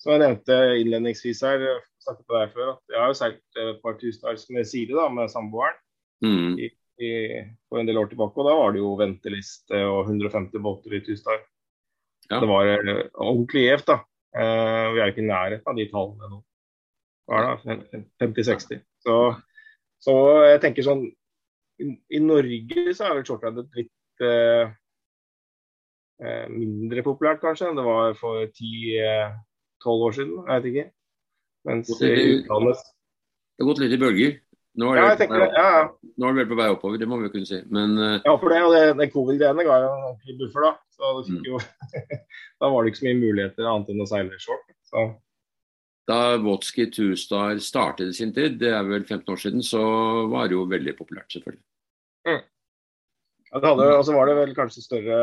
som 0.00 0.14
jeg 0.14 0.22
nevnte 0.22 0.58
innledningsvis 0.80 1.42
her, 1.44 1.64
snakket 2.00 2.26
på 2.26 2.36
deg 2.36 2.52
før, 2.54 2.74
at 2.74 2.94
jeg 2.94 3.00
har 3.02 3.10
jo 3.12 3.18
seilt 3.18 3.60
et 3.60 3.80
par 3.82 3.96
tusen 4.00 4.20
tusenars 4.20 4.46
med 4.56 4.68
Siri, 4.68 4.94
da, 4.96 5.06
med 5.12 5.32
samboeren, 5.32 5.76
mm. 6.24 6.54
i, 6.56 6.70
i, 7.04 7.10
for 7.68 7.82
en 7.82 7.90
del 7.90 8.00
år 8.00 8.08
tilbake. 8.12 8.40
Og 8.40 8.48
da 8.48 8.56
var 8.56 8.74
det 8.74 8.80
jo 8.80 8.94
venteliste 9.00 9.82
og 9.90 10.08
150 10.08 10.64
båter 10.64 10.96
i 10.96 11.02
Tustar. 11.04 11.42
Ja. 12.30 12.40
Det 12.40 12.48
var 12.48 12.70
uh, 12.70 13.04
ordentlig 13.18 13.66
gjevt, 13.66 13.90
da. 13.92 14.00
Uh, 14.30 14.88
vi 14.94 15.00
er 15.00 15.04
jo 15.04 15.12
ikke 15.12 15.24
i 15.24 15.30
nærheten 15.30 15.72
av 15.72 15.78
de 15.78 15.88
tallene 15.90 16.32
nå. 16.32 16.42
Hva 17.30 17.40
er 17.40 17.64
det? 17.64 18.04
50-60. 18.22 18.84
Så, 19.04 19.16
så, 20.02 20.14
jeg 20.48 20.60
tenker 20.62 20.86
sånn 20.86 21.04
I, 21.80 21.92
i 22.16 22.20
Norge 22.22 22.92
så 22.94 23.06
er 23.06 23.18
vel 23.18 23.26
shorthanded 23.28 23.68
litt 23.76 23.90
Eh, 26.20 26.48
mindre 26.52 27.00
populært, 27.04 27.40
kanskje, 27.40 27.70
enn 27.70 27.78
det 27.78 27.84
var 27.86 28.12
for 28.18 28.44
10-12 29.80 30.06
år 30.06 30.16
siden. 30.16 30.36
Jeg 30.44 30.54
vet 30.54 30.70
ikke. 30.70 30.86
Mens 31.68 31.90
i 32.00 32.12
utlandet 32.38 32.86
Det 32.86 33.64
har 33.64 33.68
gått 33.68 33.82
litt 33.82 33.96
i 33.96 34.00
bølger. 34.00 34.38
Nå 34.80 34.92
er, 34.94 35.16
det, 35.18 35.26
ja, 35.26 35.46
ja, 35.50 35.70
ja. 35.82 36.28
det 36.36 36.44
på 36.46 36.56
vei 36.56 36.68
oppover, 36.70 37.00
det 37.00 37.08
må 37.10 37.18
vi 37.18 37.26
jo 37.26 37.32
kunne 37.34 37.48
si. 37.48 37.58
Men, 37.74 37.96
uh... 37.98 38.20
Ja, 38.22 38.36
for 38.38 38.52
det, 38.52 38.60
og 38.64 38.74
det, 38.76 38.84
det 39.00 39.08
covid-greiene 39.10 39.64
ga 39.66 39.80
jo 39.82 39.88
en 39.88 40.04
ordentlig 40.12 40.36
buffer, 40.38 40.68
da. 40.68 40.70
Så 40.94 41.10
det 41.16 41.24
fikk 41.26 41.40
mm. 41.40 41.48
jo, 41.48 41.58
da 42.62 42.70
var 42.70 42.86
det 42.86 42.92
ikke 42.92 43.00
så 43.00 43.08
mye 43.08 43.18
muligheter 43.18 43.66
annet 43.66 43.90
enn 43.90 44.04
å 44.04 44.06
seile 44.08 44.38
short. 44.40 44.70
Så. 44.86 45.04
Da 46.10 46.20
Wotski 46.44 46.86
Two-Star 46.94 47.58
startet 47.62 48.14
i 48.14 48.16
sin 48.20 48.32
tid, 48.36 48.60
det 48.62 48.70
er 48.76 48.86
vel 48.86 49.02
15 49.02 49.34
år 49.34 49.42
siden, 49.42 49.66
så 49.66 49.82
var 50.30 50.48
det 50.48 50.56
jo 50.56 50.64
veldig 50.70 50.94
populært, 50.98 51.28
selvfølgelig. 51.34 51.66
Mm. 52.30 52.40
Ja, 53.50 53.58
det 53.58 53.72
hadde, 53.72 53.90
og 53.98 54.06
så 54.06 54.14
var 54.14 54.30
det 54.30 54.38
vel 54.38 54.54
kanskje 54.54 54.86
større 54.86 55.20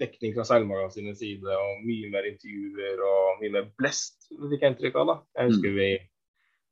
dekning 0.00 0.32
fra 0.36 0.46
seilmagasinets 0.46 1.20
side 1.20 1.58
og 1.58 1.82
mye 1.86 2.08
mer 2.12 2.26
intervjuer 2.30 3.02
og 3.06 3.42
mye 3.42 3.52
mer 3.54 3.68
blest, 3.78 4.28
fikk 4.30 4.64
jeg 4.64 4.72
inntrykk 4.72 4.98
av. 5.02 5.10
da. 5.10 5.16
Jeg 5.38 5.52
husker 5.52 5.72
mm. 5.72 5.78
vi 5.78 5.90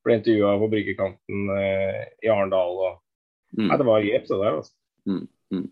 ble 0.06 0.16
intervjua 0.16 0.54
på 0.62 0.70
bryggekanten 0.72 1.52
eh, 1.56 2.00
i 2.24 2.32
Arendal. 2.32 2.80
og 2.86 3.58
mm. 3.58 3.68
Nei, 3.68 3.78
Det 3.82 3.88
var 3.90 4.08
gjevt, 4.08 4.32
det 4.32 4.40
der. 4.42 4.58
altså. 4.62 4.74
Mm. 5.06 5.22
Mm. 5.54 5.68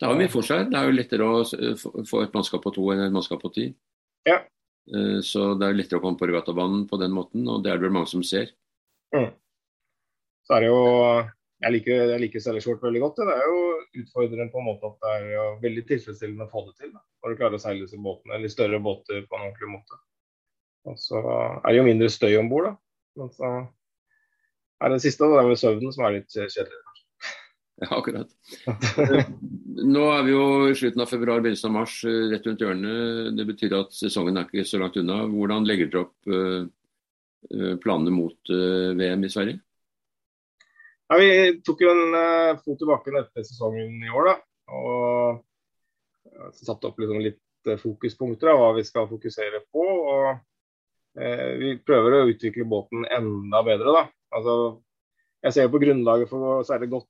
Det 0.00 0.06
har 0.08 0.14
jo 0.14 0.22
mye 0.22 0.32
for 0.32 0.46
seg. 0.46 0.70
Det 0.70 0.78
er 0.78 0.88
jo 0.88 0.96
lettere 0.96 1.28
å 1.28 2.04
få 2.08 2.22
et 2.24 2.36
mannskap 2.36 2.64
på 2.64 2.74
to 2.76 2.86
enn 2.92 3.04
et 3.06 3.14
mannskap 3.14 3.42
på 3.42 3.52
ti. 3.56 3.66
Ja. 4.28 4.38
Eh, 4.90 5.18
så 5.26 5.52
det 5.60 5.68
er 5.68 5.76
lettere 5.76 6.00
å 6.00 6.04
komme 6.04 6.20
på 6.20 6.28
regattabanen 6.30 6.86
på 6.90 7.00
den 7.00 7.12
måten, 7.16 7.48
og 7.48 7.64
det 7.64 7.72
er 7.72 7.80
det 7.80 7.88
vel 7.88 7.96
mange 7.98 8.12
som 8.12 8.24
ser. 8.26 8.52
Mm. 9.16 9.30
Så 10.46 10.56
er 10.56 10.64
det 10.64 10.70
jo 10.70 10.80
jeg 11.60 11.74
liker, 11.74 12.12
jeg 12.14 12.20
liker 12.22 12.60
Short 12.64 12.84
veldig 12.84 13.02
godt. 13.02 13.18
Det 13.20 13.34
er 13.36 13.48
jo 13.48 13.64
utfordrende 14.00 14.48
på 14.52 14.60
en 14.62 14.68
måte 14.70 14.88
at 14.88 15.02
det 15.02 15.16
er 15.16 15.58
veldig 15.64 15.82
tilfredsstillende 15.90 16.46
å 16.46 16.52
få 16.52 16.64
det 16.68 16.76
til. 16.78 16.92
Da. 16.94 17.02
Når 17.20 17.32
du 17.32 17.40
klarer 17.40 17.58
å 17.58 17.62
seile 17.62 17.84
disse 17.84 18.00
båtene, 18.00 18.36
eller 18.38 18.52
større 18.52 18.80
båter 18.80 19.26
på 19.26 19.36
en 19.36 19.44
ordentlig 19.48 19.72
måte. 19.74 20.00
Og 20.88 20.96
så 20.96 21.20
er 21.20 21.68
det 21.68 21.76
jo 21.76 21.88
mindre 21.90 22.08
støy 22.12 22.38
om 22.40 22.48
bord, 22.48 22.70
da. 22.70 22.74
Men 23.20 23.34
så 23.36 23.52
er 24.80 24.94
det 24.94 25.02
siste, 25.04 25.28
det 25.28 25.44
med 25.50 25.60
søvnen, 25.60 25.92
som 25.92 26.06
er 26.08 26.16
litt 26.16 26.32
kjedelig. 26.32 26.80
Ja, 27.80 27.94
akkurat. 27.96 28.32
Nå 29.94 30.04
er 30.12 30.24
vi 30.24 30.32
jo 30.32 30.44
i 30.68 30.76
slutten 30.76 31.04
av 31.04 31.12
februar, 31.12 31.40
begynnelsen 31.44 31.70
av 31.70 31.76
mars, 31.76 32.00
rett 32.32 32.48
rundt 32.48 32.64
hjørnet. 32.64 33.36
Det 33.36 33.46
betyr 33.48 33.76
at 33.78 33.96
sesongen 33.96 34.40
er 34.40 34.48
ikke 34.48 34.68
så 34.68 34.80
langt 34.80 34.96
unna. 35.00 35.22
Hvordan 35.28 35.68
legger 35.68 35.92
dere 35.92 36.06
opp 36.06 37.80
planene 37.80 38.12
mot 38.12 38.52
VM 38.52 39.24
i 39.24 39.32
Sverige? 39.32 39.60
Ja, 41.10 41.16
vi 41.18 41.30
tok 41.66 41.80
jo 41.82 41.90
en 41.90 42.58
fot 42.62 42.78
tilbake 42.78 43.10
etter 43.18 43.42
sesongen 43.42 43.96
i 44.06 44.12
år. 44.14 44.28
da, 44.30 44.34
og 44.70 45.40
satte 46.54 46.90
opp 46.90 47.00
liksom 47.00 47.20
litt 47.24 47.40
uh, 47.68 47.78
fokuspunkter 47.80 48.52
av 48.52 48.60
hva 48.60 48.70
vi 48.78 48.84
skal 48.86 49.08
fokusere 49.10 49.64
på. 49.72 49.84
og 49.84 50.28
uh, 51.18 51.50
Vi 51.60 51.74
prøver 51.86 52.18
å 52.18 52.28
utvikle 52.30 52.68
båten 52.68 53.06
enda 53.10 53.62
bedre. 53.66 53.96
da. 53.96 54.04
Altså, 54.36 54.56
jeg 55.42 55.56
ser 55.56 55.72
på 55.72 55.80
grunnlaget 55.82 56.30
for 56.30 56.46
å 56.46 56.58
er 56.62 56.86
godt 56.92 57.08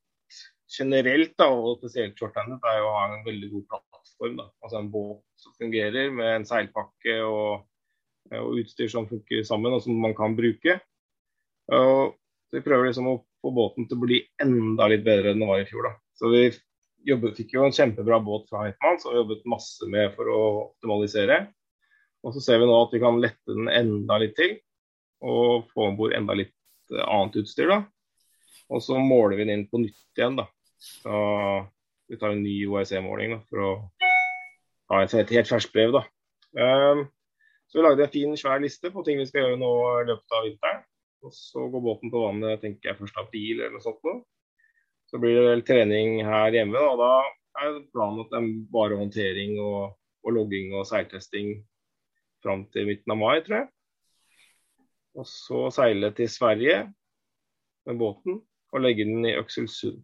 generelt, 0.71 1.35
da, 1.41 1.49
og 1.51 1.81
spesielt 1.81 2.19
shorthandet, 2.19 2.63
er 2.63 2.79
jo 2.79 2.87
å 2.87 2.95
ha 2.95 3.09
en 3.11 3.25
veldig 3.27 3.51
god 3.57 3.67
plattform. 3.73 4.39
da. 4.39 4.47
Altså 4.63 4.79
En 4.79 4.93
båt 4.93 5.25
som 5.43 5.57
fungerer 5.59 6.15
med 6.15 6.37
en 6.37 6.47
seilpakke 6.47 7.19
og, 7.27 7.67
og 8.39 8.61
utstyr 8.63 8.89
som 8.93 9.09
funker 9.11 9.43
sammen 9.49 9.75
og 9.75 9.83
som 9.83 9.99
man 9.99 10.15
kan 10.17 10.39
bruke. 10.39 10.79
Og 11.75 12.15
Vi 12.51 12.63
prøver 12.65 12.89
liksom 12.89 13.09
å 13.11 13.21
få 13.41 13.53
båten 13.55 13.87
til 13.89 13.99
å 13.99 14.05
bli 14.05 14.21
enda 14.43 14.89
litt 14.91 15.05
bedre 15.07 15.33
enn 15.33 15.41
den 15.43 15.51
var 15.51 15.63
i 15.63 15.69
fjor. 15.69 15.87
da. 15.87 15.93
Så 16.19 16.33
vi 16.33 16.43
jobbet, 17.07 17.37
fikk 17.39 17.55
jo 17.55 17.65
en 17.65 17.75
kjempebra 17.75 18.19
båt 18.25 18.49
fra 18.51 18.67
Heitmann, 18.67 18.99
som 19.01 19.15
vi 19.15 19.21
jobbet 19.21 19.47
masse 19.49 19.87
med 19.89 20.13
for 20.17 20.29
å 20.29 20.41
optimalisere. 20.67 21.45
Og 22.27 22.35
så 22.35 22.43
ser 22.45 22.61
vi 22.61 22.69
nå 22.69 22.77
at 22.77 22.93
vi 22.93 23.01
kan 23.03 23.21
lette 23.23 23.57
den 23.57 23.71
enda 23.73 24.19
litt 24.21 24.37
til, 24.37 24.59
og 25.25 25.71
få 25.73 25.89
om 25.89 25.97
bord 25.97 26.17
enda 26.17 26.37
litt 26.37 26.55
eh, 26.93 27.05
annet 27.07 27.41
utstyr. 27.41 27.71
da. 27.71 27.81
Og 28.71 28.83
så 28.85 28.99
måler 29.01 29.39
vi 29.39 29.47
den 29.47 29.55
inn 29.57 29.69
på 29.71 29.81
nytt 29.83 30.19
igjen. 30.19 30.37
da. 30.41 30.49
Så 30.81 31.15
vi 32.11 32.19
tar 32.21 32.35
en 32.35 32.45
ny 32.45 32.57
OEC-måling 32.67 33.39
for 33.49 33.65
å 33.65 33.73
et, 34.99 35.15
et 35.15 35.35
helt 35.37 35.51
ferskt 35.51 35.73
brev. 35.75 35.95
da. 35.95 36.05
Um, 36.59 37.05
så 37.71 37.79
vi 37.79 37.85
lagde 37.87 38.03
en 38.05 38.13
fin, 38.13 38.37
svær 38.39 38.63
liste 38.63 38.91
på 38.91 39.05
ting 39.07 39.21
vi 39.21 39.29
skal 39.29 39.45
gjøre 39.45 39.61
nå 39.61 39.75
i 40.01 40.07
løpet 40.09 40.37
av 40.37 40.47
vinteren. 40.49 40.80
Og 41.27 41.35
så 41.37 41.67
går 41.69 41.83
båten 41.85 42.13
på 42.13 42.23
vannet 42.23 42.63
tenker 42.63 42.91
jeg 42.91 43.09
1. 43.09 43.17
april 43.21 43.59
eller 43.59 43.75
noe 43.77 43.85
sånt. 43.85 44.01
Nå. 44.07 44.21
Så 45.11 45.19
blir 45.21 45.37
det 45.37 45.49
vel 45.49 45.65
trening 45.67 46.21
her 46.25 46.55
hjemme. 46.55 46.81
og 46.81 47.01
Da 47.01 47.11
er 47.65 47.81
planen 47.93 48.23
at 48.23 48.33
det 48.33 48.41
er 48.41 48.51
bare 48.73 48.99
håndtering 49.01 49.59
og, 49.61 49.99
og 50.25 50.37
logging 50.37 50.73
og 50.79 50.87
seiltesting 50.89 51.59
fram 52.41 52.65
til 52.73 52.89
midten 52.89 53.13
av 53.13 53.21
mai, 53.21 53.41
tror 53.45 53.59
jeg. 53.59 53.71
Og 55.19 55.27
så 55.27 55.65
seile 55.75 56.13
til 56.17 56.31
Sverige 56.31 56.85
med 57.89 57.99
båten 58.01 58.39
og 58.71 58.85
legge 58.85 59.05
den 59.09 59.27
i 59.27 59.37
Økselsund 59.37 59.99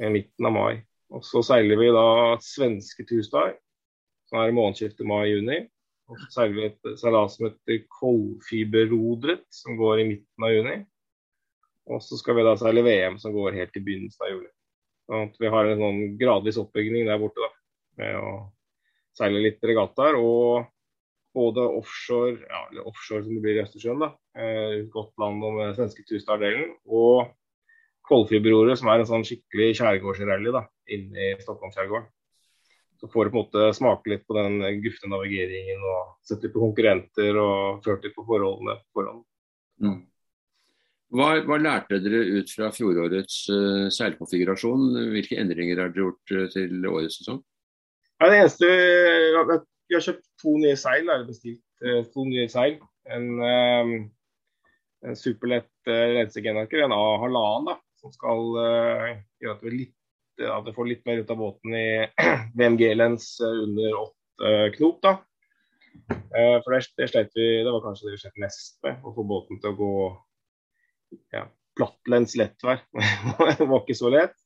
i 0.00 0.08
midten 0.10 0.48
av 0.48 0.54
mai. 0.56 0.80
Og 1.12 1.24
så 1.26 1.42
seiler 1.44 1.78
vi 1.78 1.90
da 1.92 2.38
svenske 2.42 3.04
Tuesday, 3.06 3.52
som 4.30 4.40
er 4.40 4.54
månedsskiftet 4.54 5.06
mai-juni. 5.06 5.64
Seiler 6.32 6.70
et 6.70 6.88
seilas 6.98 7.36
som 7.36 7.46
heter 7.48 7.84
Koldfiberrodret, 8.00 9.44
som 9.54 9.78
går 9.78 10.02
i 10.02 10.08
midten 10.08 10.46
av 10.46 10.54
juni. 10.54 10.78
Og 11.90 12.02
så 12.04 12.18
skal 12.20 12.38
vi 12.38 12.46
da 12.46 12.56
seile 12.58 12.84
VM 12.86 13.18
som 13.22 13.34
går 13.34 13.56
helt 13.58 13.72
til 13.74 13.84
begynnelsen 13.86 14.26
av 14.26 14.32
juli. 14.32 14.50
Sånn 15.10 15.32
vi 15.42 15.50
har 15.50 15.66
en 15.66 15.82
sånn 15.82 16.02
gradvis 16.20 16.58
oppbygging 16.60 17.08
der 17.08 17.18
borte 17.18 17.42
da, 17.42 17.50
med 18.02 18.18
å 18.20 18.34
seile 19.18 19.42
litt 19.42 19.64
regattaer. 19.66 20.18
Og 20.20 20.68
både 21.34 21.64
offshore, 21.78 22.38
ja, 22.42 22.64
eller 22.70 22.86
offshore 22.90 23.24
som 23.24 23.34
det 23.36 23.42
blir 23.44 23.58
i 23.58 23.64
Østersjøen, 23.64 24.02
da, 24.02 24.10
eh, 24.34 24.80
Gotland 24.90 25.44
og 25.46 25.58
med 25.58 25.76
svenske 25.76 26.02
Tustad-delen, 26.06 26.72
og 26.86 27.30
Koldfiberordet, 28.10 28.78
som 28.78 28.90
er 28.90 29.02
en 29.02 29.06
sånn 29.06 29.26
skikkelig 29.26 29.76
skjærgårdsrally 29.78 30.50
inne 30.90 31.28
i 31.28 31.36
Stockholmsskjærgården. 31.44 32.08
Så 33.00 33.08
får 33.08 33.24
du 33.24 33.32
på 33.32 33.38
en 33.38 33.44
måte 33.46 33.72
smake 33.72 34.12
litt 34.12 34.26
på 34.28 34.36
den 34.36 34.60
gufne 34.84 35.08
navigeringen 35.08 35.80
og 35.88 36.14
sett 36.28 36.42
litt 36.44 36.52
på 36.52 36.60
konkurrenter 36.60 37.38
og 37.40 37.80
ført 37.86 38.04
litt 38.04 38.16
på 38.16 38.26
forholdene 38.28 38.76
på 38.76 39.00
forhånd. 39.00 39.22
Mm. 39.80 40.00
Hva, 41.10 41.30
hva, 41.42 41.56
lærte 41.58 41.98
dere 42.04 42.20
ut 42.38 42.52
fra 42.54 42.68
fjorårets 42.74 43.38
uh, 43.50 43.88
seilkonfigurasjon? 43.94 44.84
Hvilke 45.10 45.40
endringer 45.42 45.80
har 45.80 45.90
dere 45.90 46.04
gjort 46.04 46.34
uh, 46.36 46.44
til 46.52 46.86
årets 46.86 47.18
sesong? 47.18 47.40
Ja, 48.20 48.28
det 48.28 48.42
eneste, 48.44 48.68
Vi 49.88 49.96
har 49.96 50.04
kjøpt 50.04 50.26
to 50.42 50.54
nye 50.60 50.76
seil. 50.78 51.08
Eller 51.08 51.26
bestilt 51.26 51.64
uh, 51.82 52.04
to 52.14 52.28
nye 52.28 52.46
seil. 52.52 52.78
En, 53.10 53.26
en 55.02 55.16
superlett 55.18 55.88
rensegenaker, 55.88 56.84
en 56.84 56.94
A-halvannen, 56.94 57.80
som 57.98 58.12
skal 58.14 58.44
gjøre 59.40 59.54
at 59.56 59.64
vi, 59.64 59.72
litt, 59.72 59.94
at 60.48 60.66
vi, 60.66 60.74
får 60.76 60.88
litt 60.88 61.06
mer 61.08 61.22
ut 61.22 61.32
av 61.32 61.40
båten 61.40 61.74
i 61.76 61.88
VMG-lens 62.58 63.32
under 63.44 63.98
åtte 64.04 64.54
knop. 64.76 65.00
da. 65.04 65.16
For 66.10 66.74
det, 66.74 67.10
det, 67.12 67.24
vi, 67.34 67.46
det 67.64 67.70
var 67.70 67.82
kanskje 67.84 68.08
det 68.08 68.14
vi 68.14 68.20
slet 68.22 68.42
mest 68.42 68.78
med, 68.86 69.00
å 69.02 69.14
få 69.14 69.24
båten 69.26 69.58
til 69.60 69.72
å 69.72 69.78
gå 69.78 69.94
ja, 71.34 71.44
plattlens 71.78 72.36
lettvær. 72.38 72.84
det 73.58 73.66
var 73.66 73.82
ikke 73.82 73.98
så 73.98 74.12
lett. 74.12 74.36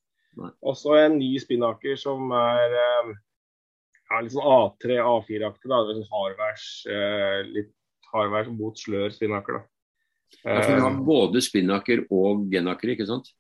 Og 0.65 0.75
så 0.79 0.97
en 0.99 1.19
ny 1.21 1.35
spinnaker 1.43 1.99
som 2.01 2.33
er 2.35 2.75
eh, 2.81 3.13
ja, 4.11 4.21
litt 4.21 4.35
sånn 4.35 4.49
A3, 4.49 4.99
A4-aktig. 5.03 5.71
da, 5.71 5.81
Litt 5.93 6.11
hardværs, 6.11 6.67
eh, 6.91 7.39
litt 7.51 7.73
hardværs 8.11 8.51
mot 8.55 8.79
slør 8.79 9.15
spinnaker. 9.15 9.61
da. 9.61 9.69
Ja, 10.43 10.61
for 10.63 10.75
Du 10.75 10.83
har 10.83 10.91
eh, 10.91 11.01
både 11.07 11.45
spinnaker 11.45 12.05
og 12.11 12.49
genaker, 12.53 12.95
ikke 12.95 13.09
sant? 13.09 13.31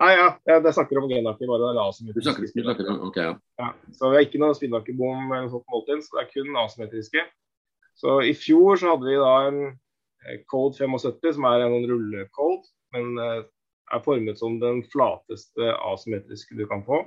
Nei, 0.00 0.14
ja, 0.16 0.28
jeg 0.48 0.72
snakker 0.72 0.96
om 0.96 1.10
genaker. 1.10 1.46
bare 1.50 1.74
det 1.74 1.82
er 1.82 2.14
Du 2.16 2.22
snakker, 2.24 2.46
du 2.48 2.62
snakker 2.64 2.88
om, 2.88 3.02
ok, 3.10 3.16
ja. 3.20 3.34
ja. 3.60 3.68
Så 3.92 4.08
vi 4.08 4.16
har 4.16 4.24
ikke 4.24 4.40
noe 4.40 4.56
spinnakerbom 4.56 5.28
eller 5.28 5.50
sånt 5.52 5.68
måltid, 5.68 6.00
så 6.06 6.16
det 6.16 6.22
er 6.22 6.30
kun 6.32 6.56
asymmetriske. 6.56 7.24
Så 8.00 8.16
i 8.24 8.32
fjor 8.32 8.80
så 8.80 8.94
hadde 8.94 9.10
vi 9.10 9.18
da 9.20 9.34
en 9.50 9.60
Eh, 10.26 10.40
code 10.46 10.76
75, 10.76 11.34
som 11.34 11.44
er 11.48 11.64
en 11.64 11.86
rullecode, 11.88 12.68
men 12.94 13.18
eh, 13.18 13.42
er 13.94 14.04
formet 14.04 14.38
som 14.38 14.58
den 14.60 14.82
flateste 14.92 15.72
asymmetriske 15.92 16.56
du 16.58 16.66
kan 16.68 16.84
få, 16.86 17.00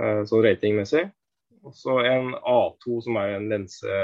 eh, 0.00 0.22
sånn 0.28 0.44
ratingmessig. 0.44 1.04
Og 1.66 1.74
så 1.76 1.98
en 2.06 2.32
A2, 2.38 3.00
som 3.04 3.18
er 3.20 3.36
en 3.36 3.48
lense 3.50 4.00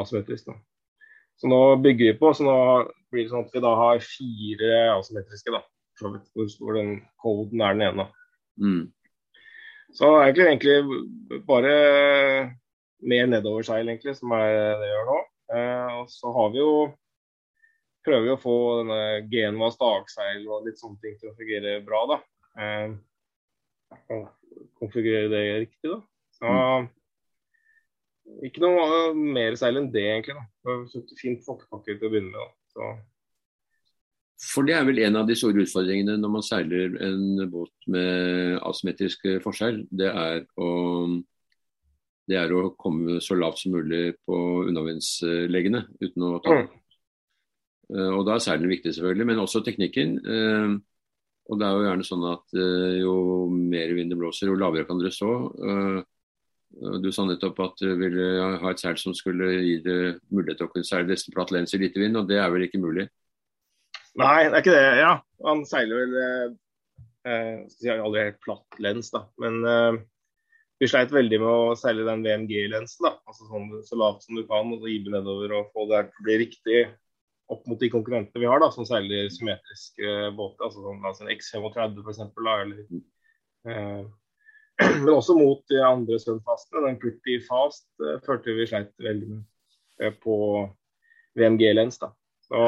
asymmetrisk. 0.00 0.48
Da. 0.48 0.54
Så 1.38 1.50
nå 1.50 1.60
bygger 1.84 2.12
vi 2.12 2.18
på, 2.18 2.30
så 2.34 2.46
nå 2.46 2.56
blir 3.12 3.26
det 3.26 3.32
sånn 3.32 3.44
at 3.44 3.54
vi 3.54 3.62
da 3.62 3.74
har 3.76 4.02
fire 4.04 4.78
asymmetriske. 4.94 5.52
da, 5.52 5.60
Hvor 6.00 6.48
stor 6.52 6.78
den 6.78 6.96
coden 7.20 7.62
er 7.64 7.76
den 7.76 7.86
ene. 7.90 8.08
Mm. 8.60 8.82
Så 9.96 10.08
egentlig, 10.22 10.46
egentlig 10.46 11.42
bare 11.48 11.74
mer 13.00 13.26
nedoverseil, 13.26 13.88
egentlig, 13.88 14.16
som 14.18 14.32
er 14.36 14.48
det 14.50 14.88
jeg 14.88 14.94
gjør 14.94 15.08
nå. 15.10 15.20
Eh, 15.50 15.94
og 16.00 16.10
så 16.12 16.32
har 16.36 16.52
vi 16.54 16.60
jo 16.62 16.74
prøver 18.06 18.24
vi 18.24 18.32
å 18.32 18.40
få 18.40 18.56
denne 18.80 19.00
Genvas 19.32 19.76
dagseil 19.80 20.46
og 20.48 20.66
litt 20.66 20.80
sånne 20.80 21.00
ting 21.02 21.18
til 21.20 21.32
å 21.32 21.36
fungere 21.36 21.80
bra. 21.84 22.00
da. 22.14 22.18
Eh, 22.62 22.88
konfigurere 24.80 25.28
det 25.32 25.42
riktig, 25.66 25.90
da. 25.90 26.00
Så, 26.38 26.54
mm. 26.54 26.88
Ikke 28.46 28.62
noe 28.62 29.12
mer 29.16 29.56
seil 29.58 29.80
enn 29.80 29.90
det, 29.92 30.06
egentlig. 30.14 30.38
da. 30.38 30.78
Det 30.86 31.18
fint 31.20 31.42
folkepakke 31.44 31.96
til 31.96 32.08
å 32.08 32.12
begynne 32.12 32.30
med. 32.32 32.40
da. 32.40 32.48
Så. 32.74 32.92
For 34.40 34.64
det 34.64 34.74
er 34.76 34.86
vel 34.88 35.02
en 35.04 35.18
av 35.20 35.26
de 35.28 35.36
store 35.36 35.66
utfordringene 35.66 36.16
når 36.16 36.30
man 36.32 36.44
seiler 36.44 36.94
en 37.04 37.42
båt 37.52 37.88
med 37.92 38.56
asymmetrisk 38.64 39.26
forskjell. 39.44 39.82
Det 39.92 40.08
er 40.08 40.46
å 40.56 40.70
det 42.30 42.38
er 42.38 42.52
å 42.54 42.68
komme 42.78 43.18
så 43.24 43.34
lavt 43.34 43.64
som 43.64 43.74
mulig 43.74 44.12
på 44.22 44.36
unnavindsleggene 44.68 45.82
uten 46.02 46.28
å 46.28 46.36
ta 46.44 46.60
mm. 46.60 46.76
Uh, 47.90 48.12
og 48.14 48.20
Da 48.22 48.36
er 48.36 48.42
seilen 48.44 48.70
viktig, 48.70 48.92
selvfølgelig, 48.94 49.24
men 49.26 49.40
også 49.42 49.64
teknikken. 49.66 50.12
Uh, 50.22 50.76
og 51.50 51.58
det 51.58 51.66
er 51.66 51.72
jo 51.74 51.86
gjerne 51.88 52.04
sånn 52.06 52.26
at 52.30 52.52
Jo 53.00 53.14
mer 53.50 53.94
vind 53.96 54.12
det 54.14 54.18
blåser, 54.20 54.46
jo 54.46 54.58
lavere 54.60 54.86
kan 54.86 55.00
dere 55.00 55.10
stå. 55.10 55.30
Du 57.02 57.08
sa 57.10 57.24
nettopp 57.26 57.58
at 57.64 57.82
du 57.82 57.88
ville 57.98 58.28
ha 58.62 58.70
et 58.70 58.78
seil 58.78 58.94
som 59.02 59.16
skulle 59.18 59.48
gi 59.56 59.80
deg 59.82 60.20
mulighet 60.30 60.60
til 60.60 60.68
å 60.68 60.70
kunne 60.70 60.86
seile 60.86 61.10
nesten 61.10 61.34
platt 61.34 61.50
lens 61.50 61.74
i 61.74 61.80
lite 61.82 61.98
vind, 61.98 62.20
og 62.20 62.30
det 62.30 62.38
er 62.38 62.54
vel 62.54 62.68
ikke 62.68 62.78
mulig? 62.78 63.08
Nei, 64.18 64.48
det 64.48 64.56
er 64.56 64.62
ikke 64.64 64.74
det. 64.74 64.86
Ja, 64.98 65.12
han 65.46 65.60
seiler 65.68 66.00
vel 66.02 66.16
eh, 67.28 67.60
si 67.70 67.90
aldri 67.92 68.24
helt 68.26 68.40
platt 68.42 68.80
lens, 68.82 69.12
da. 69.14 69.24
Men 69.42 69.60
eh, 69.66 70.00
vi 70.80 70.88
sleit 70.88 71.12
veldig 71.12 71.38
med 71.42 71.50
å 71.50 71.76
seile 71.78 72.06
den 72.08 72.24
VMG-lensen. 72.24 73.04
da, 73.06 73.14
altså 73.28 73.46
sånn 73.50 73.68
Så 73.86 73.98
lavt 74.00 74.24
som 74.24 74.38
du 74.38 74.46
kan, 74.48 74.72
og 74.72 74.82
så 74.82 74.90
ibe 74.90 75.12
nedover 75.12 75.52
og 75.58 75.74
få 75.74 75.86
det 75.90 76.06
til 76.08 76.22
å 76.22 76.26
bli 76.26 76.38
riktig 76.46 76.80
opp 77.50 77.66
mot 77.66 77.80
de 77.82 77.90
konkurrentene 77.90 78.42
vi 78.42 78.48
har, 78.48 78.62
da, 78.62 78.70
som 78.72 78.86
seiler 78.86 79.28
symmetriske 79.34 80.30
båter. 80.38 80.64
altså 80.66 80.84
sånn, 80.84 81.04
altså 81.04 81.26
En 81.26 81.32
X35 81.34 82.00
f.eks. 82.04 82.22
Eller, 82.54 82.82
eh, 83.68 84.02
men 85.02 85.12
også 85.12 85.36
mot 85.38 85.62
de 85.70 85.82
andre 85.84 86.18
Sunfastene. 86.22 86.86
Den 86.86 86.98
Pretty 87.02 87.40
Fast 87.46 87.88
eh, 88.00 88.18
følte 88.26 88.56
vi 88.56 88.68
sleit 88.70 88.92
veldig 89.02 89.30
med 89.34 89.44
eh, 90.00 90.14
på 90.22 90.36
VMG-lens. 91.38 92.00
da. 92.00 92.14
Så 92.48 92.60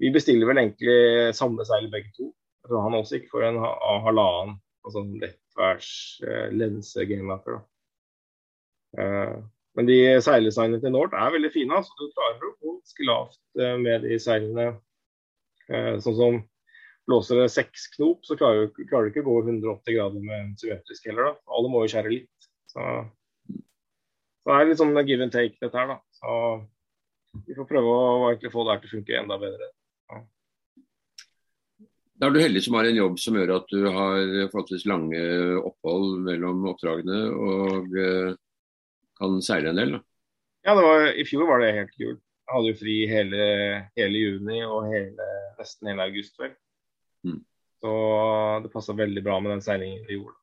vi 0.00 0.10
bestiller 0.14 0.48
vel 0.48 0.62
egentlig 0.62 1.34
samme 1.36 1.64
seil 1.68 1.90
begge 1.92 2.12
to. 2.16 2.30
Så 2.68 2.80
han 2.80 2.96
også 2.96 3.18
gikk 3.18 3.30
for 3.32 3.44
en 3.44 3.58
halvannen 3.60 4.58
altså 4.86 5.02
lettværs 5.04 5.88
eh, 6.24 6.46
lense 6.56 7.04
gamemaker. 7.08 7.60
Eh, 8.98 9.34
men 9.78 9.88
de 9.88 9.98
seildesignene 10.24 10.80
til 10.82 10.94
Nord 10.94 11.14
er 11.14 11.34
veldig 11.34 11.50
fine. 11.54 11.76
altså 11.76 11.94
Du 11.98 12.08
klarer 12.14 12.48
å 12.48 12.54
gå 12.62 13.06
lavt 13.08 13.40
eh, 13.60 13.76
med 13.80 14.06
de 14.06 14.18
seilene. 14.20 14.70
sånn 15.70 16.16
som 16.18 16.40
blåser 17.06 17.38
det 17.38 17.50
seks 17.54 17.86
knop, 17.94 18.24
så 18.26 18.34
klarer 18.38 18.66
du, 18.66 18.82
klarer 18.90 19.06
du 19.06 19.12
ikke 19.12 19.22
å 19.22 19.28
gå 19.28 19.36
180 19.44 19.94
grader 19.94 20.24
med 20.24 20.36
en 20.40 20.56
symmetrisk 20.58 21.06
heller. 21.06 21.30
da. 21.30 21.52
Alle 21.56 21.70
må 21.70 21.84
jo 21.84 21.92
skjære 21.92 22.12
litt. 22.12 22.48
Så, 22.70 22.86
så 23.50 24.50
det 24.50 24.56
er 24.56 24.70
litt 24.70 24.80
sånn 24.80 24.98
give 25.06 25.22
and 25.22 25.34
take, 25.34 25.58
dette 25.62 25.78
her. 25.78 25.94
da. 25.94 25.98
Så 26.18 27.44
vi 27.46 27.54
får 27.54 27.68
prøve 27.70 27.94
å 27.94 28.30
egentlig 28.32 28.52
få 28.54 28.66
det 28.66 28.74
her 28.74 28.82
til 28.82 28.90
å 28.90 28.94
funke 28.96 29.20
enda 29.20 29.38
bedre. 29.42 29.70
Da 32.20 32.28
er 32.28 32.34
du 32.36 32.42
heldig 32.42 32.60
som 32.66 32.76
har 32.76 32.84
en 32.84 32.98
jobb 32.98 33.16
som 33.22 33.36
gjør 33.38 33.54
at 33.54 33.70
du 33.72 33.86
har 33.88 34.18
forholdsvis 34.52 34.84
lange 34.90 35.20
opphold 35.64 36.18
mellom 36.26 36.66
oppdragene 36.68 37.20
og 37.32 37.94
uh, 37.96 38.34
kan 39.16 39.38
seile 39.44 39.72
en 39.72 39.80
del. 39.80 39.94
da. 39.96 40.00
Ja, 40.68 40.74
var, 40.76 41.06
i 41.16 41.24
fjor 41.24 41.48
var 41.48 41.62
det 41.64 41.70
helt 41.78 41.94
kult. 41.94 42.20
Jeg 42.20 42.52
hadde 42.52 42.72
jo 42.72 42.78
fri 42.80 42.96
hele, 43.08 43.46
hele 43.96 44.20
juni 44.20 44.60
og 44.66 44.90
hele, 44.90 45.30
nesten 45.56 45.88
hele 45.88 46.08
august. 46.10 46.36
vel. 46.40 46.52
Mm. 47.24 47.40
Så 47.80 47.94
det 48.66 48.72
passa 48.74 48.96
veldig 48.96 49.22
bra 49.24 49.38
med 49.40 49.54
den 49.54 49.64
seilingen 49.64 50.04
vi 50.08 50.18
gjorde. 50.18 50.36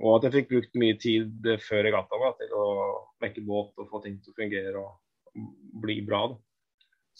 Og 0.00 0.16
at 0.16 0.26
jeg 0.26 0.34
fikk 0.38 0.50
brukt 0.54 0.78
mye 0.80 0.96
tid 0.98 1.50
før 1.62 1.84
regattaen 1.86 2.38
til 2.40 2.54
å 2.56 2.66
mekke 3.22 3.44
båt 3.46 3.78
og 3.78 3.90
få 3.92 4.00
ting 4.02 4.16
til 4.18 4.32
å 4.32 4.38
fungere 4.40 4.82
og 4.82 5.44
bli 5.84 6.00
bra. 6.06 6.24
Så, 6.32 6.49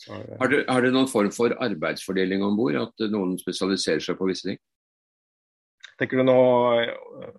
har, 0.08 0.48
du, 0.48 0.58
har, 0.68 0.82
du, 0.82 0.90
noen 0.94 1.08
form 1.10 1.30
for 1.34 1.54
arbeidsfordeling 1.60 2.44
om 2.46 2.58
bord? 2.58 2.78
At 2.80 3.06
noen 3.12 3.36
spesialiserer 3.40 4.02
seg 4.04 4.18
på 4.18 4.28
visse 4.30 4.48
ting? 4.48 4.60
Tenker 6.00 6.20
du 6.20 6.24
nå 6.24 6.36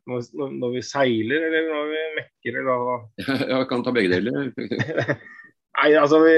når, 0.05 0.25
når, 0.37 0.73
vi 0.75 0.81
seiler, 0.85 1.47
eller 1.47 1.69
når 1.71 1.87
vi 1.91 2.01
mekker? 2.19 2.59
Eller? 2.61 3.05
Ja, 3.49 3.61
jeg 3.61 3.69
kan 3.71 3.85
ta 3.85 3.93
begge 3.95 4.13
deler. 4.13 4.51
Nei, 5.81 5.93
altså, 5.95 6.19
vi, 6.21 6.35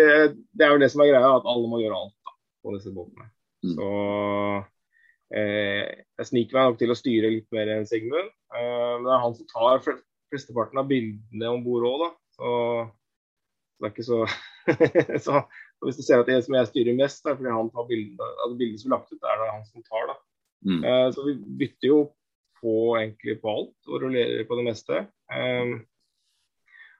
Det 0.54 0.68
er 0.68 0.76
jo 0.76 0.84
det 0.84 0.92
som 0.94 1.04
er 1.04 1.12
greia, 1.12 1.34
at 1.40 1.50
alle 1.50 1.72
må 1.72 1.82
gjøre 1.82 2.06
alt 2.06 2.16
da, 2.16 2.38
på 2.64 2.78
disse 2.78 2.94
båtene. 2.96 3.28
Mm. 3.64 3.76
Så 3.76 3.90
Eh, 5.34 5.86
jeg 6.20 6.30
sniker 6.30 6.58
meg 6.58 6.68
nok 6.68 6.82
til 6.82 6.94
å 6.94 6.98
styre 6.98 7.32
litt 7.34 7.48
mer 7.56 7.72
enn 7.74 7.88
Sigmund. 7.90 8.30
Eh, 8.54 8.90
men 9.00 9.08
det 9.08 9.14
er 9.16 9.24
han 9.24 9.38
som 9.38 9.50
tar 9.50 9.82
flesteparten 9.82 10.82
av 10.82 10.90
bildene 10.92 11.54
om 11.56 11.64
bord 11.66 11.88
òg, 11.90 12.04
da. 12.04 12.10
Så, 12.38 12.52
det 13.80 13.90
er 13.90 13.96
ikke 13.96 14.06
så, 14.06 14.20
så 15.26 15.42
Hvis 15.86 16.00
du 16.00 16.04
ser 16.06 16.22
at 16.24 16.30
det 16.30 16.40
som 16.46 16.56
jeg 16.58 16.70
styrer 16.70 16.98
mest, 16.98 17.26
er 17.26 17.38
fordi 17.38 17.54
han 17.54 17.72
tar 17.74 17.88
bildene, 17.90 18.30
altså 18.44 18.58
bildene 18.60 18.82
som 18.82 18.92
er 18.92 18.96
lagt 18.98 19.14
ut, 19.14 19.24
er 19.24 19.42
det 19.42 19.50
han 19.52 19.66
som 19.68 19.88
tar. 19.88 20.12
da. 20.12 20.20
Mm. 20.64 20.84
Eh, 20.84 21.08
så 21.16 21.26
vi 21.28 21.34
bytter 21.62 21.90
jo 21.90 22.00
på 22.64 22.76
egentlig 22.98 23.42
på 23.42 23.52
alt 23.52 23.92
og 23.92 24.04
rullerer 24.06 24.46
på 24.48 24.58
det 24.60 24.68
meste. 24.70 25.06
Um, 25.34 25.82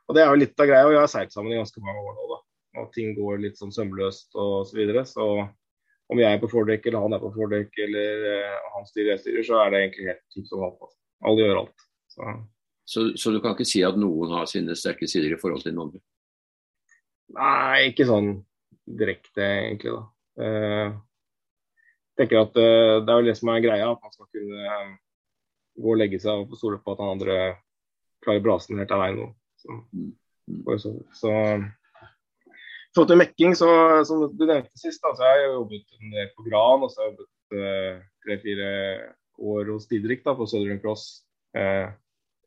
og 0.10 0.18
det 0.18 0.24
er 0.24 0.32
jo 0.32 0.40
litt 0.42 0.60
av 0.60 0.68
greia. 0.68 0.88
og 0.88 0.96
Jeg 0.96 1.04
har 1.06 1.12
seilt 1.14 1.36
sammen 1.36 1.54
i 1.54 1.60
ganske 1.60 1.84
mange 1.84 2.04
år 2.04 2.18
nå, 2.18 2.26
da. 2.34 2.40
Og 2.82 2.90
ting 2.96 3.14
går 3.16 3.40
litt 3.44 3.60
sånn 3.62 3.72
sømløst 3.72 4.34
og 4.36 4.66
så 4.68 4.76
videre. 4.76 5.06
Så 5.08 5.28
om 6.12 6.20
jeg 6.20 6.28
er 6.28 6.42
på 6.42 6.52
fordekk 6.52 6.90
eller 6.90 7.06
han 7.06 7.16
er 7.16 7.24
på 7.24 7.32
fordekk 7.38 7.80
eller 7.86 8.26
uh, 8.28 8.72
han 8.76 8.90
styrer 8.90 9.14
jeg 9.14 9.24
styrer, 9.24 9.48
så 9.48 9.62
er 9.62 9.72
det 9.72 9.84
egentlig 9.84 10.10
helt 10.12 10.26
tipp 10.36 10.50
som 10.50 10.66
alt. 10.68 10.98
Alle 11.24 11.46
gjør 11.46 11.62
alt. 11.64 11.86
Så. 12.12 12.34
Så, 12.84 13.06
så. 13.16 13.32
du 13.32 13.40
kan 13.40 13.56
ikke 13.56 13.70
si 13.70 13.86
at 13.88 13.96
noen 13.96 14.34
har 14.36 14.50
sine 14.52 14.76
sterke 14.76 15.08
sider 15.08 15.38
i 15.38 15.40
forhold 15.40 15.64
til 15.64 15.72
den 15.72 15.86
andre? 15.86 16.04
Nei, 17.34 17.94
ikke 17.94 18.06
sånn 18.10 18.34
direkte, 18.86 19.44
egentlig. 19.44 19.94
da. 19.96 20.04
Uh, 20.34 20.96
tenker 22.18 22.40
at 22.40 22.56
uh, 22.58 23.04
Det 23.06 23.14
er 23.14 23.22
jo 23.22 23.28
det 23.28 23.38
som 23.38 23.52
er 23.54 23.62
greia, 23.62 23.92
at 23.92 24.02
man 24.02 24.14
skal 24.16 24.30
kunne 24.34 24.74
um, 24.82 24.96
gå 25.84 25.94
og 25.94 26.02
legge 26.02 26.20
seg 26.22 26.44
og 26.44 26.58
stole 26.58 26.82
på 26.82 26.94
at 26.94 27.02
han 27.04 27.16
andre 27.16 27.38
klarer 28.24 28.44
brasen 28.44 28.82
helt 28.82 28.94
alene. 28.96 29.32
Så, 29.62 29.80
mm. 29.94 30.12
mm. 30.50 30.78
så, 30.80 30.94
så 31.18 31.34
forhold 32.94 33.10
til 33.10 33.20
mekking, 33.20 33.56
så 33.58 33.70
som 34.08 34.24
du 34.30 34.46
nevnte 34.46 34.80
sist, 34.80 35.02
da, 35.04 35.14
så 35.18 35.26
har 35.26 35.42
jeg 35.42 35.54
jobbet 35.56 35.98
en 36.00 36.14
del 36.14 36.32
på 36.34 36.46
Gran. 36.48 36.86
Og 36.86 36.92
så 36.92 37.02
har 37.02 37.10
jeg 37.10 37.16
jobbet 37.16 37.60
eh, 37.60 38.02
tre-fire 38.26 38.70
år 39.54 39.72
hos 39.74 39.88
Didrik 39.90 40.24
da, 40.26 40.36
på 40.38 40.48
Southern 40.50 40.82
Cross. 40.84 41.24
Uh, 41.58 41.90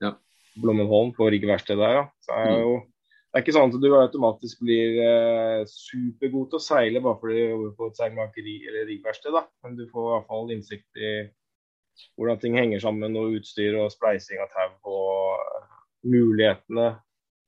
ja. 0.03 0.15
Blommenholm 0.59 1.13
på 1.17 1.29
Rigg 1.31 1.47
verksted 1.47 1.79
der. 1.83 2.01
Ja. 2.01 2.05
Så 2.23 2.39
er 2.43 2.53
jo, 2.63 2.77
det 3.37 3.43
er 3.43 3.45
ikke 3.45 3.53
sånn 3.53 3.69
at 3.69 3.83
du 3.85 3.91
automatisk 3.93 4.61
blir 4.65 4.95
eh, 5.05 5.63
supergod 5.69 6.47
til 6.49 6.57
å 6.57 6.65
seile 6.65 7.03
bare 7.05 7.19
fordi 7.21 7.35
du 7.37 7.51
jobber 7.51 7.73
på 7.77 7.89
et 7.91 7.99
seilmakeri 7.99 8.55
eller 8.65 8.87
riggverksted. 8.89 9.35
Men 9.61 9.75
du 9.77 9.83
får 9.91 10.07
i 10.07 10.13
hvert 10.15 10.31
fall 10.31 10.53
innsikt 10.55 11.01
i 11.05 11.11
hvordan 12.17 12.41
ting 12.41 12.57
henger 12.57 12.81
sammen, 12.81 13.19
og 13.21 13.35
utstyr 13.37 13.77
og 13.77 13.93
spleising 13.93 14.41
av 14.41 14.49
tau 14.55 14.95
og 14.95 16.09
mulighetene 16.09 16.87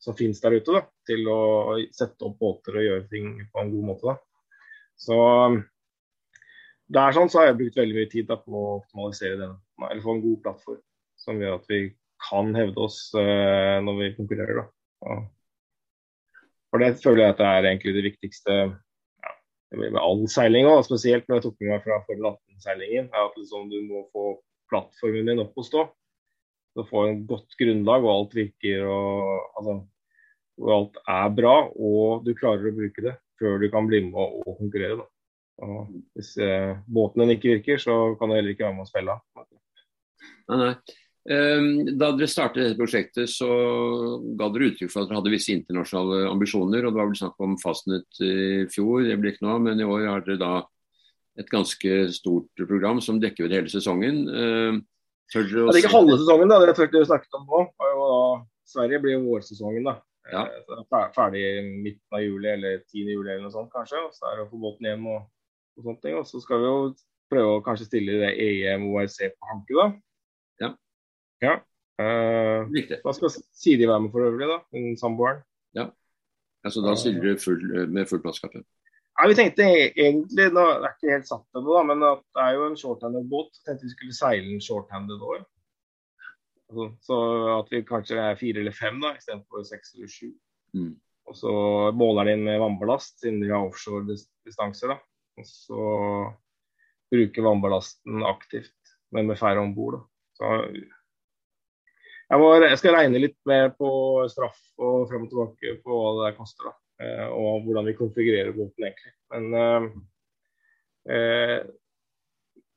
som 0.05 0.17
finnes 0.19 0.45
der 0.45 0.59
ute, 0.59 0.77
da, 0.77 0.83
til 1.09 1.25
å 1.33 1.41
sette 1.97 2.29
opp 2.29 2.37
båter 2.45 2.77
og 2.77 2.87
gjøre 2.91 3.09
ting 3.15 3.33
på 3.49 3.65
en 3.65 3.73
god 3.73 3.89
måte. 3.89 4.13
Da. 4.13 4.53
Så 5.01 5.19
der 7.01 7.17
sånn 7.17 7.33
så 7.33 7.41
har 7.41 7.51
jeg 7.51 7.59
brukt 7.63 7.81
veldig 7.81 7.97
mye 7.97 8.13
tid 8.13 8.29
da, 8.29 8.37
på 8.45 8.61
å 8.61 8.77
optimalisere 8.83 9.41
den, 9.41 9.57
eller 9.89 10.05
få 10.05 10.19
en 10.19 10.23
god 10.29 10.45
plattform 10.45 10.85
som 11.25 11.41
gjør 11.41 11.57
at 11.63 11.73
vi 11.73 11.83
kan 12.29 12.53
hevde 12.61 12.85
oss 12.85 13.01
eh, 13.17 13.81
når 13.89 14.01
vi 14.05 14.15
konkurrerer. 14.21 14.69
Da. 15.01 15.19
For 16.69 16.83
det 16.83 16.99
føler 17.03 17.25
jeg 17.25 17.35
at 17.35 17.41
det 17.41 17.49
er 17.49 17.69
egentlig 17.71 17.95
det 17.97 18.07
viktigste 18.11 18.57
ja, 18.59 19.35
med 19.81 20.01
all 20.01 20.25
seiling, 20.31 20.69
òg, 20.69 20.83
spesielt 20.87 21.29
når 21.29 21.39
jeg 21.39 21.47
tok 21.47 21.61
med 21.63 21.73
meg 21.73 21.85
fra 21.87 22.01
Formel 22.07 22.31
18-seilingen. 22.33 23.09
er 23.13 23.29
at 23.29 23.39
liksom, 23.41 23.71
Du 23.73 23.79
må 23.89 24.05
få 24.13 24.27
plattformen 24.69 25.31
din 25.31 25.41
opp 25.45 25.57
å 25.57 25.65
stå 25.65 25.87
Du 26.77 26.85
får 26.89 27.09
en 27.09 27.23
godt 27.31 27.57
grunnlag, 27.61 28.05
og 28.05 28.13
alt 28.15 28.37
virker 28.37 28.85
og, 28.85 29.47
altså, 29.59 29.79
hvor 30.59 30.75
alt 30.75 30.99
er 31.07 31.35
bra, 31.39 31.57
og 31.71 32.27
du 32.27 32.35
klarer 32.37 32.71
å 32.71 32.75
bruke 32.75 33.05
det 33.05 33.15
før 33.39 33.61
du 33.63 33.69
kan 33.71 33.87
bli 33.87 34.03
med 34.09 34.19
og, 34.19 34.57
konkurrere. 34.59 35.05
Og 35.63 35.91
hvis 36.19 36.33
eh, 36.43 36.79
båten 36.91 37.23
din 37.23 37.37
ikke 37.37 37.57
virker, 37.57 37.83
så 37.83 37.95
kan 38.19 38.31
du 38.31 38.37
heller 38.37 38.55
ikke 38.55 38.67
være 38.67 38.77
med 38.77 38.87
å 38.87 38.91
spille. 38.91 39.15
Nei, 40.49 40.59
nei. 40.59 40.73
Ehm, 41.29 41.99
da 41.99 42.13
dere 42.17 42.29
startet 42.31 42.63
dette 42.63 42.79
prosjektet, 42.79 43.29
så 43.29 43.49
ga 44.39 44.49
dere 44.55 44.71
uttrykk 44.71 44.93
for 44.93 45.03
at 45.03 45.11
dere 45.11 45.19
hadde 45.21 45.33
visse 45.35 45.53
internasjonale 45.53 46.29
ambisjoner. 46.31 46.87
og 46.87 46.93
Det 46.93 47.01
var 47.01 47.11
vel 47.11 47.21
snakk 47.21 47.41
om 47.45 47.57
Fastnet 47.61 48.21
i 48.25 48.67
fjor, 48.73 49.05
det 49.05 49.19
blir 49.21 49.35
ikke 49.35 49.49
noe, 49.49 49.59
men 49.67 49.81
i 49.81 49.89
år 49.89 50.07
har 50.09 50.25
dere 50.25 50.41
da 50.41 50.53
et 51.39 51.51
ganske 51.51 51.99
stort 52.17 52.67
program 52.67 53.03
som 53.05 53.21
dekker 53.23 53.47
ut 53.47 53.55
hele 53.55 53.71
sesongen. 53.73 54.25
Ehm, 54.29 54.83
Tør 55.29 55.45
dere 55.45 55.67
å 55.69 55.77
ikke 55.77 55.93
halve 55.93 56.17
sesongen, 56.17 56.49
da. 56.49 56.61
Det 56.65 56.73
er 56.73 56.93
vi 56.95 57.05
snakket 57.05 57.37
om 57.37 57.49
nå. 57.51 57.65
Sverige 58.69 59.01
blir 59.01 59.19
jo 59.19 59.27
vårsesongen, 59.27 59.85
da. 59.85 59.99
Ja. 60.33 60.45
Eh, 60.45 61.11
ferdig 61.17 61.45
midten 61.65 62.17
av 62.17 62.23
juli 62.25 62.49
eller 62.53 62.83
10. 62.85 63.13
juli 63.15 63.31
eller 63.33 63.47
noe 63.47 63.53
sånt, 63.53 63.71
kanskje. 63.73 64.01
Og 64.07 64.17
så 64.17 64.29
er 64.29 64.39
det 64.39 64.47
å 64.47 64.51
få 64.51 64.61
båten 64.61 64.89
hjem 64.89 65.07
og, 65.13 65.29
og 65.77 65.87
sånne 65.87 66.03
ting. 66.05 66.19
Og 66.21 66.27
så 66.29 66.41
skal 66.45 66.61
vi 66.63 66.69
jo 66.69 66.83
prøve 67.33 67.55
å 67.57 67.65
kanskje 67.65 67.89
stille 67.89 68.19
det 68.23 68.35
EM 68.45 68.89
ORC 68.91 69.19
på 69.37 69.53
Hanke, 69.53 69.77
da. 69.79 69.89
Ja. 70.65 70.71
Ja. 71.45 71.59
Uh, 71.99 72.69
Riktig. 72.71 73.01
Da 73.03 73.13
skal 73.17 73.33
Siri 73.35 73.89
være 73.89 74.05
med 74.05 74.13
for 74.15 74.27
øvrig, 74.27 74.49
da. 74.51 74.59
Samboeren. 75.01 75.43
Ja. 75.75 75.89
Altså 76.65 76.83
da 76.85 76.95
stiller 76.99 77.23
du 77.23 77.41
full, 77.43 77.63
med 77.91 78.07
full 78.11 78.23
mannskap? 78.25 78.55
Ja, 79.19 79.27
vi 79.27 79.35
tenkte 79.35 79.65
egentlig, 79.67 80.05
egentlig, 80.05 80.45
det 80.55 80.65
er 80.65 80.93
ikke 80.93 81.15
helt 81.17 81.27
satt 81.27 81.59
ennå, 81.59 81.79
men 81.89 82.03
at 82.07 82.21
det 82.37 82.45
er 82.45 82.55
jo 82.55 82.67
en 82.69 82.77
shorthanded 82.79 83.31
båt. 83.31 83.51
Tenkte 83.67 83.89
vi 83.89 83.95
skulle 83.95 84.15
seile 84.15 84.53
en 84.55 84.63
shorthanded 84.63 85.25
år. 85.33 85.41
Altså, 86.69 86.87
så 87.03 87.19
at 87.57 87.73
vi 87.73 87.83
kanskje 87.89 88.19
er 88.23 88.39
fire 88.39 88.63
eller 88.63 88.77
fem 88.77 89.01
da, 89.03 89.15
istedenfor 89.19 89.65
seks 89.67 89.97
eller 89.97 90.13
sju. 90.13 90.31
Mm. 90.77 90.93
Og 91.29 91.37
så 91.37 91.53
måler 91.99 92.29
den 92.29 92.39
inn 92.39 92.47
med 92.47 92.61
vannballast, 92.63 93.19
siden 93.21 93.43
vi 93.43 93.51
har 93.51 93.67
offshore 93.67 94.07
distanser. 94.47 94.95
da. 94.95 95.01
Og 95.39 95.49
så 95.49 95.89
bruker 97.11 97.47
vannballasten 97.47 98.23
aktivt, 98.29 98.95
men 99.11 99.27
med 99.27 99.41
færre 99.41 99.65
om 99.65 99.75
bord. 99.75 100.03
Jeg, 102.29 102.45
jeg, 102.67 102.79
skal 102.81 102.95
regne 102.95 103.23
litt 103.23 103.39
mer 103.49 103.71
på 103.77 103.91
straff 104.29 104.59
og 104.77 105.09
frem 105.09 105.25
og 105.25 105.31
tilbake 105.33 105.79
på 105.85 105.97
hva 105.97 106.11
det 106.27 106.37
koster. 106.37 106.69
da. 106.69 106.75
Eh, 106.99 107.27
og 107.31 107.63
hvordan 107.65 107.87
vi 107.87 107.97
konfigurerer 107.99 108.57
båten 108.57 108.89
egentlig. 108.89 109.13
Men 109.33 109.45
eh, 109.59 109.87
eh, 111.15 111.59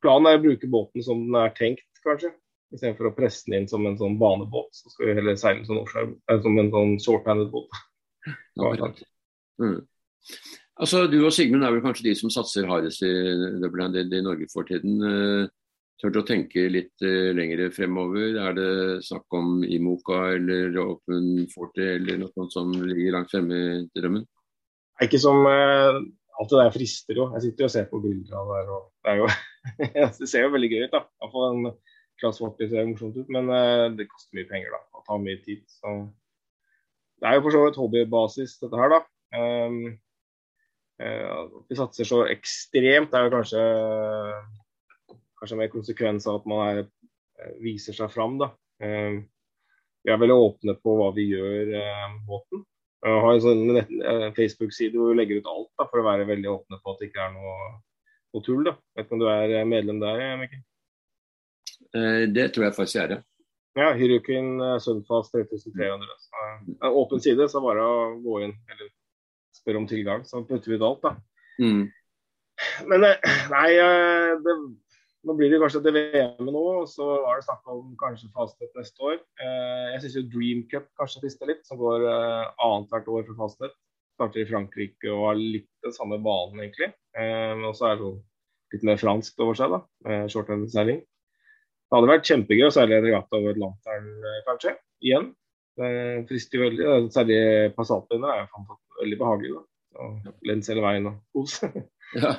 planen 0.03 0.29
er 0.29 0.39
å 0.39 0.43
bruke 0.45 0.69
båten 0.71 1.05
som 1.05 1.25
den 1.25 1.37
er 1.41 1.55
tenkt, 1.57 1.87
kanskje. 2.05 2.31
Istedenfor 2.71 3.09
å 3.09 3.15
presse 3.17 3.49
den 3.49 3.59
inn 3.59 3.67
som 3.67 3.83
en 3.87 3.97
sånn 3.99 4.19
banebåt, 4.21 4.71
så 4.77 4.93
skal 4.93 5.09
vi 5.09 5.15
heller 5.17 5.39
seile 5.39 5.65
som, 5.67 5.81
som 5.89 6.59
en 6.61 6.71
sånn 6.71 6.93
short-handed 7.03 7.49
båt. 7.51 7.81
mm. 9.59 9.79
Altså, 10.81 11.07
Du 11.11 11.17
og 11.25 11.33
Sigmund 11.35 11.65
er 11.65 11.73
vel 11.73 11.83
kanskje 11.83 12.07
de 12.07 12.13
som 12.15 12.31
satser 12.31 12.69
hardest 12.69 13.03
i 13.03 13.11
Double 13.59 13.89
i 13.99 14.21
Norge 14.23 14.47
for 14.53 14.69
tiden. 14.69 15.01
Tør 16.01 16.17
å 16.17 16.25
tenke 16.25 16.63
litt 16.73 17.03
uh, 17.05 17.29
lenger 17.37 17.67
fremover? 17.75 18.39
Er 18.41 18.55
det 18.57 18.71
snakk 19.05 19.35
om 19.37 19.59
Imoka 19.61 20.31
eller 20.33 20.73
Open 20.81 21.45
Forty 21.51 21.83
eller 21.99 22.17
noe 22.23 22.33
sånt 22.33 22.55
som 22.55 22.71
ligger 22.73 23.19
langt 23.19 23.29
fremme 23.29 23.59
i 23.59 23.83
drømmen? 23.93 24.25
Ikke 25.05 25.21
som 25.21 25.45
uh, 25.45 26.01
Alt 26.41 26.49
det 26.49 26.57
der 26.57 26.73
frister 26.73 27.17
jo. 27.19 27.27
Jeg 27.35 27.43
sitter 27.43 27.61
jo 27.61 27.67
og 27.67 27.73
ser 27.75 27.89
på 27.91 27.99
bilder 28.01 28.37
av 28.39 28.49
der. 28.49 28.69
Det 29.05 29.15
jo 29.19 29.27
det 30.23 30.29
ser 30.31 30.47
jo 30.47 30.53
veldig 30.55 30.69
gøy 30.71 30.85
ut, 30.87 30.95
da. 30.95 31.03
Iallfall 31.21 31.49
en 31.51 31.73
Class 32.21 32.39
40 32.41 32.71
ser 32.71 32.87
morsomt 32.89 33.19
ut, 33.19 33.29
men 33.33 33.49
uh, 33.53 33.89
det 33.93 34.09
koster 34.09 34.39
mye 34.39 34.49
penger, 34.49 34.73
da. 34.73 34.81
Og 34.97 35.05
tar 35.05 35.21
mye 35.21 35.37
tid. 35.45 35.61
Så 35.69 35.93
det 37.21 37.29
er 37.29 37.37
jo 37.37 37.43
for 37.45 37.53
så 37.53 37.61
vidt 37.67 37.77
hobbybasis, 37.77 38.55
dette 38.63 38.81
her, 38.81 38.95
da. 38.95 39.03
Um, 39.37 39.83
vi 41.69 41.77
satser 41.77 42.05
så 42.05 42.23
ekstremt, 42.29 43.09
det 43.09 43.17
er 43.17 43.25
jo 43.25 43.33
kanskje, 43.33 43.61
kanskje 45.41 45.59
mer 45.59 45.71
konsekvens 45.73 46.27
av 46.29 46.41
at 46.41 46.49
man 46.49 46.63
er, 46.67 46.81
viser 47.61 47.97
seg 47.97 48.11
fram, 48.13 48.37
da. 48.41 48.51
Um, 48.81 49.23
vi 50.01 50.13
er 50.13 50.19
veldig 50.21 50.37
åpne 50.37 50.75
på 50.81 50.93
hva 50.97 51.11
vi 51.13 51.27
gjør 51.29 51.71
med 51.73 52.21
båten. 52.29 52.63
Jeg 53.01 53.21
har 53.25 53.33
en 53.33 53.41
sånn 53.41 54.33
Facebook-side 54.37 54.97
hvor 54.97 55.11
vi 55.11 55.17
legger 55.17 55.41
ut 55.41 55.49
alt 55.49 55.69
da, 55.77 55.87
for 55.89 56.01
å 56.01 56.05
være 56.05 56.27
veldig 56.29 56.49
åpne 56.51 56.77
på 56.81 56.93
at 56.93 57.01
det 57.01 57.09
ikke 57.09 57.23
er 57.25 57.33
noe, 57.33 57.55
noe 58.33 58.45
tull. 58.45 58.61
da. 58.65 58.75
Vet 58.97 59.07
ikke 59.07 59.17
om 59.17 59.23
du 59.23 59.27
er 59.29 59.69
medlem 59.69 60.01
der, 60.01 60.21
Mikkel? 60.41 60.61
Eh, 61.97 62.25
det 62.33 62.51
tror 62.53 62.67
jeg 62.67 62.77
faktisk 62.77 63.01
er. 63.01 63.15
Ja, 63.77 63.91
Hirukin 63.97 64.59
Sunfast 64.83 65.33
3300. 65.33 66.09
Altså. 66.13 66.91
åpen 66.91 67.23
side, 67.23 67.47
så 67.49 67.61
bare 67.63 67.85
å 67.87 67.97
gå 68.21 68.41
inn 68.45 68.53
eller 68.69 68.91
spørre 69.55 69.81
om 69.81 69.89
tilgang. 69.89 70.25
Så 70.27 70.43
putter 70.45 70.73
vi 70.73 70.77
ut 70.77 70.85
alt, 70.85 71.05
da. 71.05 71.15
Mm. 71.61 71.85
Men 72.89 73.05
nei, 73.05 73.69
det, 74.45 74.55
nå 75.27 75.35
blir 75.37 75.51
det 75.51 75.59
kanskje 75.61 75.83
til 75.85 75.95
VM-et 75.95 76.41
nå, 76.47 76.63
og 76.81 76.87
så 76.89 77.05
var 77.23 77.37
det 77.37 77.45
snakk 77.45 77.69
om 77.69 77.93
kanskje 77.99 78.31
Fastnet 78.33 78.73
neste 78.77 79.05
år. 79.05 79.19
Eh, 79.41 79.85
jeg 79.93 80.01
syns 80.03 80.17
jo 80.17 80.23
Dream 80.33 80.63
Cup 80.71 80.87
kanskje 80.99 81.21
frister 81.25 81.51
litt, 81.51 81.61
som 81.67 81.79
går 81.81 82.07
eh, 82.09 82.49
annethvert 82.65 83.09
år 83.11 83.27
for 83.29 83.37
Fastnet. 83.43 83.75
Starter 84.17 84.43
i 84.43 84.49
Frankrike 84.49 85.13
og 85.13 85.27
har 85.29 85.39
litt 85.39 85.69
den 85.85 85.93
samme 85.95 86.17
banen, 86.21 86.59
egentlig. 86.61 86.91
Men 87.15 87.63
og 87.69 87.73
så 87.77 87.87
er 87.87 87.95
det 87.97 88.05
sånn 88.05 88.19
litt 88.71 88.83
mer 88.87 88.99
fransk 89.01 89.41
over 89.43 89.57
seg, 89.57 89.73
da. 89.73 90.19
Shorthand-seiling. 90.31 90.99
Det 91.01 91.97
hadde 91.97 92.09
vært 92.11 92.27
kjempegøy 92.29 92.67
å 92.67 92.73
seile 92.75 92.99
en 92.99 93.05
regatta 93.07 93.39
over 93.39 93.55
Atlanteren, 93.55 94.11
kanskje. 94.45 94.75
Igjen. 95.01 95.31
Det 95.79 95.89
frister 96.29 96.59
jo 96.59 96.67
veldig. 96.67 96.85
Særlig 97.15 97.39
Passatbinder 97.75 98.35
er 98.35 98.45
jo 98.45 98.77
veldig 99.01 99.19
behagelig. 99.23 99.57
da. 99.57 100.35
Lens 100.47 100.69
hele 100.71 100.85
veien 100.85 101.09
og 101.09 101.17
kos. 101.35 101.57
ja. 102.21 102.35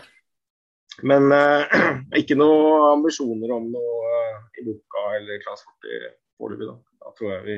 Men 1.00 1.32
uh, 1.32 1.64
ikke 2.20 2.36
noen 2.36 2.88
ambisjoner 2.98 3.54
om 3.56 3.70
noe 3.72 4.10
uh, 4.12 4.42
i 4.58 4.66
boka 4.66 5.06
eller 5.18 5.40
Class 5.44 5.64
40 5.84 6.10
foreløpig. 6.38 6.68
Da. 6.68 6.76
da 7.06 7.14
tror 7.16 7.32
jeg 7.34 7.46
vi 7.46 7.56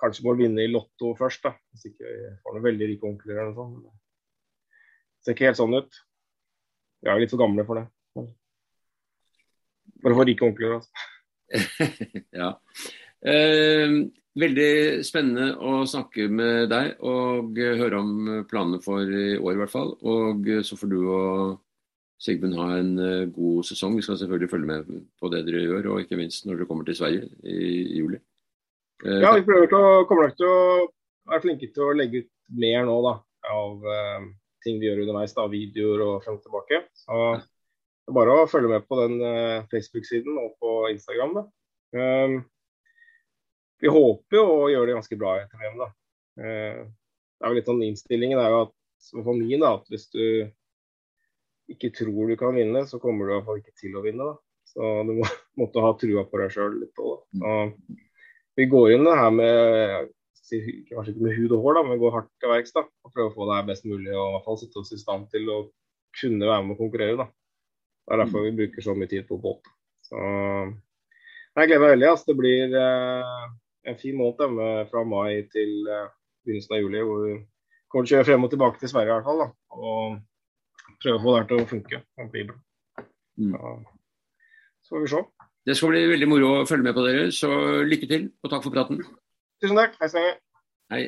kanskje 0.00 0.26
må 0.26 0.34
vinne 0.36 0.64
i 0.64 0.72
Lotto 0.72 1.14
først, 1.18 1.46
da. 1.46 1.54
hvis 1.72 1.88
ikke 1.90 2.04
vi 2.04 2.32
får 2.42 2.56
noen 2.56 2.66
veldig 2.66 2.90
rike 2.90 3.08
onkler 3.08 3.38
eller 3.38 3.54
noe 3.54 3.60
sånt. 3.60 4.02
Det 5.16 5.24
ser 5.24 5.36
ikke 5.36 5.48
helt 5.48 5.60
sånn 5.60 5.78
ut. 5.78 6.02
Vi 7.02 7.10
er 7.10 7.22
litt 7.22 7.32
for 7.32 7.40
gamle 7.40 7.64
for 7.68 7.80
det. 7.80 7.86
Bare 10.04 10.14
For 10.18 10.28
rike 10.28 10.44
onkler, 10.46 10.76
altså. 10.76 11.06
ja. 12.42 12.50
Eh, 13.26 13.94
veldig 14.36 14.72
spennende 15.06 15.48
å 15.56 15.80
snakke 15.88 16.26
med 16.28 16.68
deg 16.70 17.00
og 17.06 17.56
høre 17.56 18.00
om 18.02 18.12
planene 18.50 18.82
for 18.84 19.08
i 19.08 19.38
år 19.38 19.56
i 19.56 19.60
hvert 19.62 19.72
fall. 19.72 19.94
Og 20.04 20.50
så 20.68 20.78
får 20.78 20.92
du 20.92 20.98
og 21.00 21.56
Sigmund 22.18 22.56
ha 22.56 22.70
en 22.78 22.94
uh, 22.96 23.28
god 23.32 23.66
sesong. 23.68 23.96
Vi 23.98 24.04
skal 24.04 24.18
selvfølgelig 24.18 24.50
følge 24.50 24.70
med 24.70 25.02
på 25.20 25.28
det 25.32 25.42
dere 25.46 25.66
gjør, 25.66 25.90
og 25.92 26.00
ikke 26.00 26.18
minst 26.20 26.46
når 26.46 26.60
dere 26.60 26.68
kommer 26.70 26.88
til 26.88 26.96
Sverige 26.96 27.28
i, 27.44 27.98
juli. 27.98 28.20
Eh, 29.04 29.20
ja, 29.20 29.34
vi 29.36 29.44
prøver 29.44 29.68
til 29.68 29.76
å, 29.84 30.06
kommer 30.08 30.30
nok 30.30 30.38
til 30.38 30.48
å 30.48 30.62
være 31.28 31.42
flinke 31.44 31.68
til 31.74 31.84
å 31.84 31.96
legge 31.98 32.24
ut 32.24 32.30
mer 32.56 32.86
nå 32.88 32.96
da, 33.04 33.12
av 33.52 33.84
eh, 33.92 34.24
ting 34.64 34.80
vi 34.80 34.88
gjør 34.88 35.04
underveis. 35.04 35.36
da, 35.36 35.44
Videoer 35.52 36.06
og 36.06 36.24
frem 36.24 36.40
og 36.40 36.46
tilbake. 36.46 36.80
Så 36.96 37.20
det 37.36 38.14
er 38.14 38.18
bare 38.22 38.40
å 38.40 38.48
følge 38.48 38.72
med 38.72 38.88
på 38.88 39.00
den 39.02 39.16
Facebook-siden 39.68 40.40
og 40.40 40.54
på 40.62 40.74
Instagram. 40.94 41.40
da. 41.40 41.46
Um, 41.96 42.36
vi 43.82 43.90
håper 43.92 44.38
jo 44.38 44.44
å 44.46 44.68
gjøre 44.70 44.88
det 44.88 44.96
ganske 44.96 45.18
bra 45.20 45.36
etter 45.42 45.60
VM. 45.60 45.80
da. 45.82 45.88
det 46.38 46.46
er 47.44 47.50
jo 47.50 47.56
litt 47.58 47.68
sånn 47.68 47.82
Innstillingen 47.84 48.40
er 48.40 48.54
jo 48.54 48.60
at, 48.68 48.76
for 49.12 49.34
min 49.36 49.60
da, 49.60 49.74
at 49.76 49.90
hvis 49.92 50.06
du 50.14 50.22
ikke 51.72 51.92
tror 51.96 52.30
du 52.30 52.36
kan 52.40 52.56
vinne, 52.56 52.84
så 52.86 53.00
kommer 53.02 53.26
du 53.26 53.32
i 53.32 53.36
hvert 53.36 53.48
fall 53.48 53.62
ikke 53.62 53.78
til 53.80 53.96
å 53.98 54.04
vinne. 54.04 54.26
Da. 54.32 54.36
Så 54.72 54.90
du 55.08 55.14
må, 55.18 55.30
måtte 55.60 55.84
ha 55.84 55.94
trua 55.98 56.26
på 56.28 56.42
deg 56.42 56.52
sjøl 56.54 56.76
litt 56.82 57.02
òg. 57.02 57.80
Vi 58.56 58.68
går 58.72 58.94
inn 58.94 59.04
det 59.04 59.16
her 59.18 59.32
med 59.34 60.12
kanskje 60.46 61.12
ikke 61.12 61.24
med 61.26 61.34
hud 61.34 61.54
og 61.56 61.64
hår, 61.64 61.74
da, 61.76 61.82
men 61.88 61.98
går 62.00 62.14
hardt 62.14 62.28
til 62.40 62.52
verks 62.52 62.74
da, 62.76 62.84
og 62.86 63.12
prøver 63.12 63.32
å 63.32 63.34
få 63.34 63.48
det 63.48 63.56
her 63.58 63.66
best 63.66 63.86
mulig. 63.88 64.12
og 64.14 64.28
i 64.28 64.34
hvert 64.36 64.46
fall 64.46 64.58
sitte 64.60 64.78
oss 64.80 64.92
i 64.94 65.00
stand 65.00 65.26
til 65.32 65.50
å 65.50 65.58
kunne 66.20 66.48
være 66.48 66.64
med 66.64 66.76
og 66.76 66.82
konkurrere. 66.84 67.16
da. 67.18 67.26
Det 68.06 68.14
er 68.14 68.22
derfor 68.22 68.46
vi 68.46 68.54
bruker 68.60 68.84
så 68.84 68.94
mye 68.94 69.10
tid 69.10 69.26
på 69.26 69.40
båt. 69.42 69.66
Så 70.06 70.20
jeg 71.56 71.70
gleder 71.70 71.82
meg 71.82 71.94
veldig. 71.96 72.08
Altså. 72.12 72.28
Det 72.30 72.38
blir 72.38 72.76
eh, 72.78 73.44
en 73.90 73.98
fin 73.98 74.16
måned 74.16 74.54
med, 74.54 74.86
fra 74.92 75.02
mai 75.08 75.42
til 75.50 75.90
eh, 75.90 76.08
begynnelsen 76.46 76.76
av 76.76 76.82
juli, 76.84 77.02
hvor 77.02 77.24
vi 77.24 77.34
kommer 77.90 78.06
til 78.06 78.14
å 78.14 78.20
kjøre 78.20 78.28
frem 78.30 78.46
og 78.46 78.52
tilbake 78.54 78.82
til 78.82 78.92
Sverige 78.92 79.10
i 79.10 79.16
hvert 79.16 79.26
fall. 79.26 79.42
da. 79.42 79.48
Og 79.74 80.18
prøve 81.02 81.18
å 81.18 81.22
få 81.22 81.34
det 81.34 81.40
her 81.40 81.48
til 81.50 81.62
å 81.62 81.68
funke. 81.72 82.02
Mm. 83.36 83.54
Så 84.86 84.94
får 84.94 85.04
vi 85.04 85.12
se. 85.12 85.22
Det 85.66 85.74
skal 85.76 85.90
bli 85.92 86.02
veldig 86.12 86.28
moro 86.30 86.50
å 86.60 86.66
følge 86.68 86.86
med 86.86 86.94
på 86.94 87.04
dere, 87.06 87.30
så 87.34 87.50
lykke 87.86 88.08
til 88.10 88.28
og 88.44 88.52
takk 88.52 88.66
for 88.66 88.74
praten. 88.74 89.00
Tusen 89.62 89.78
takk. 89.78 89.96
Hei, 90.00 90.10
Stenge. 90.12 90.36
Hei. 90.94 91.02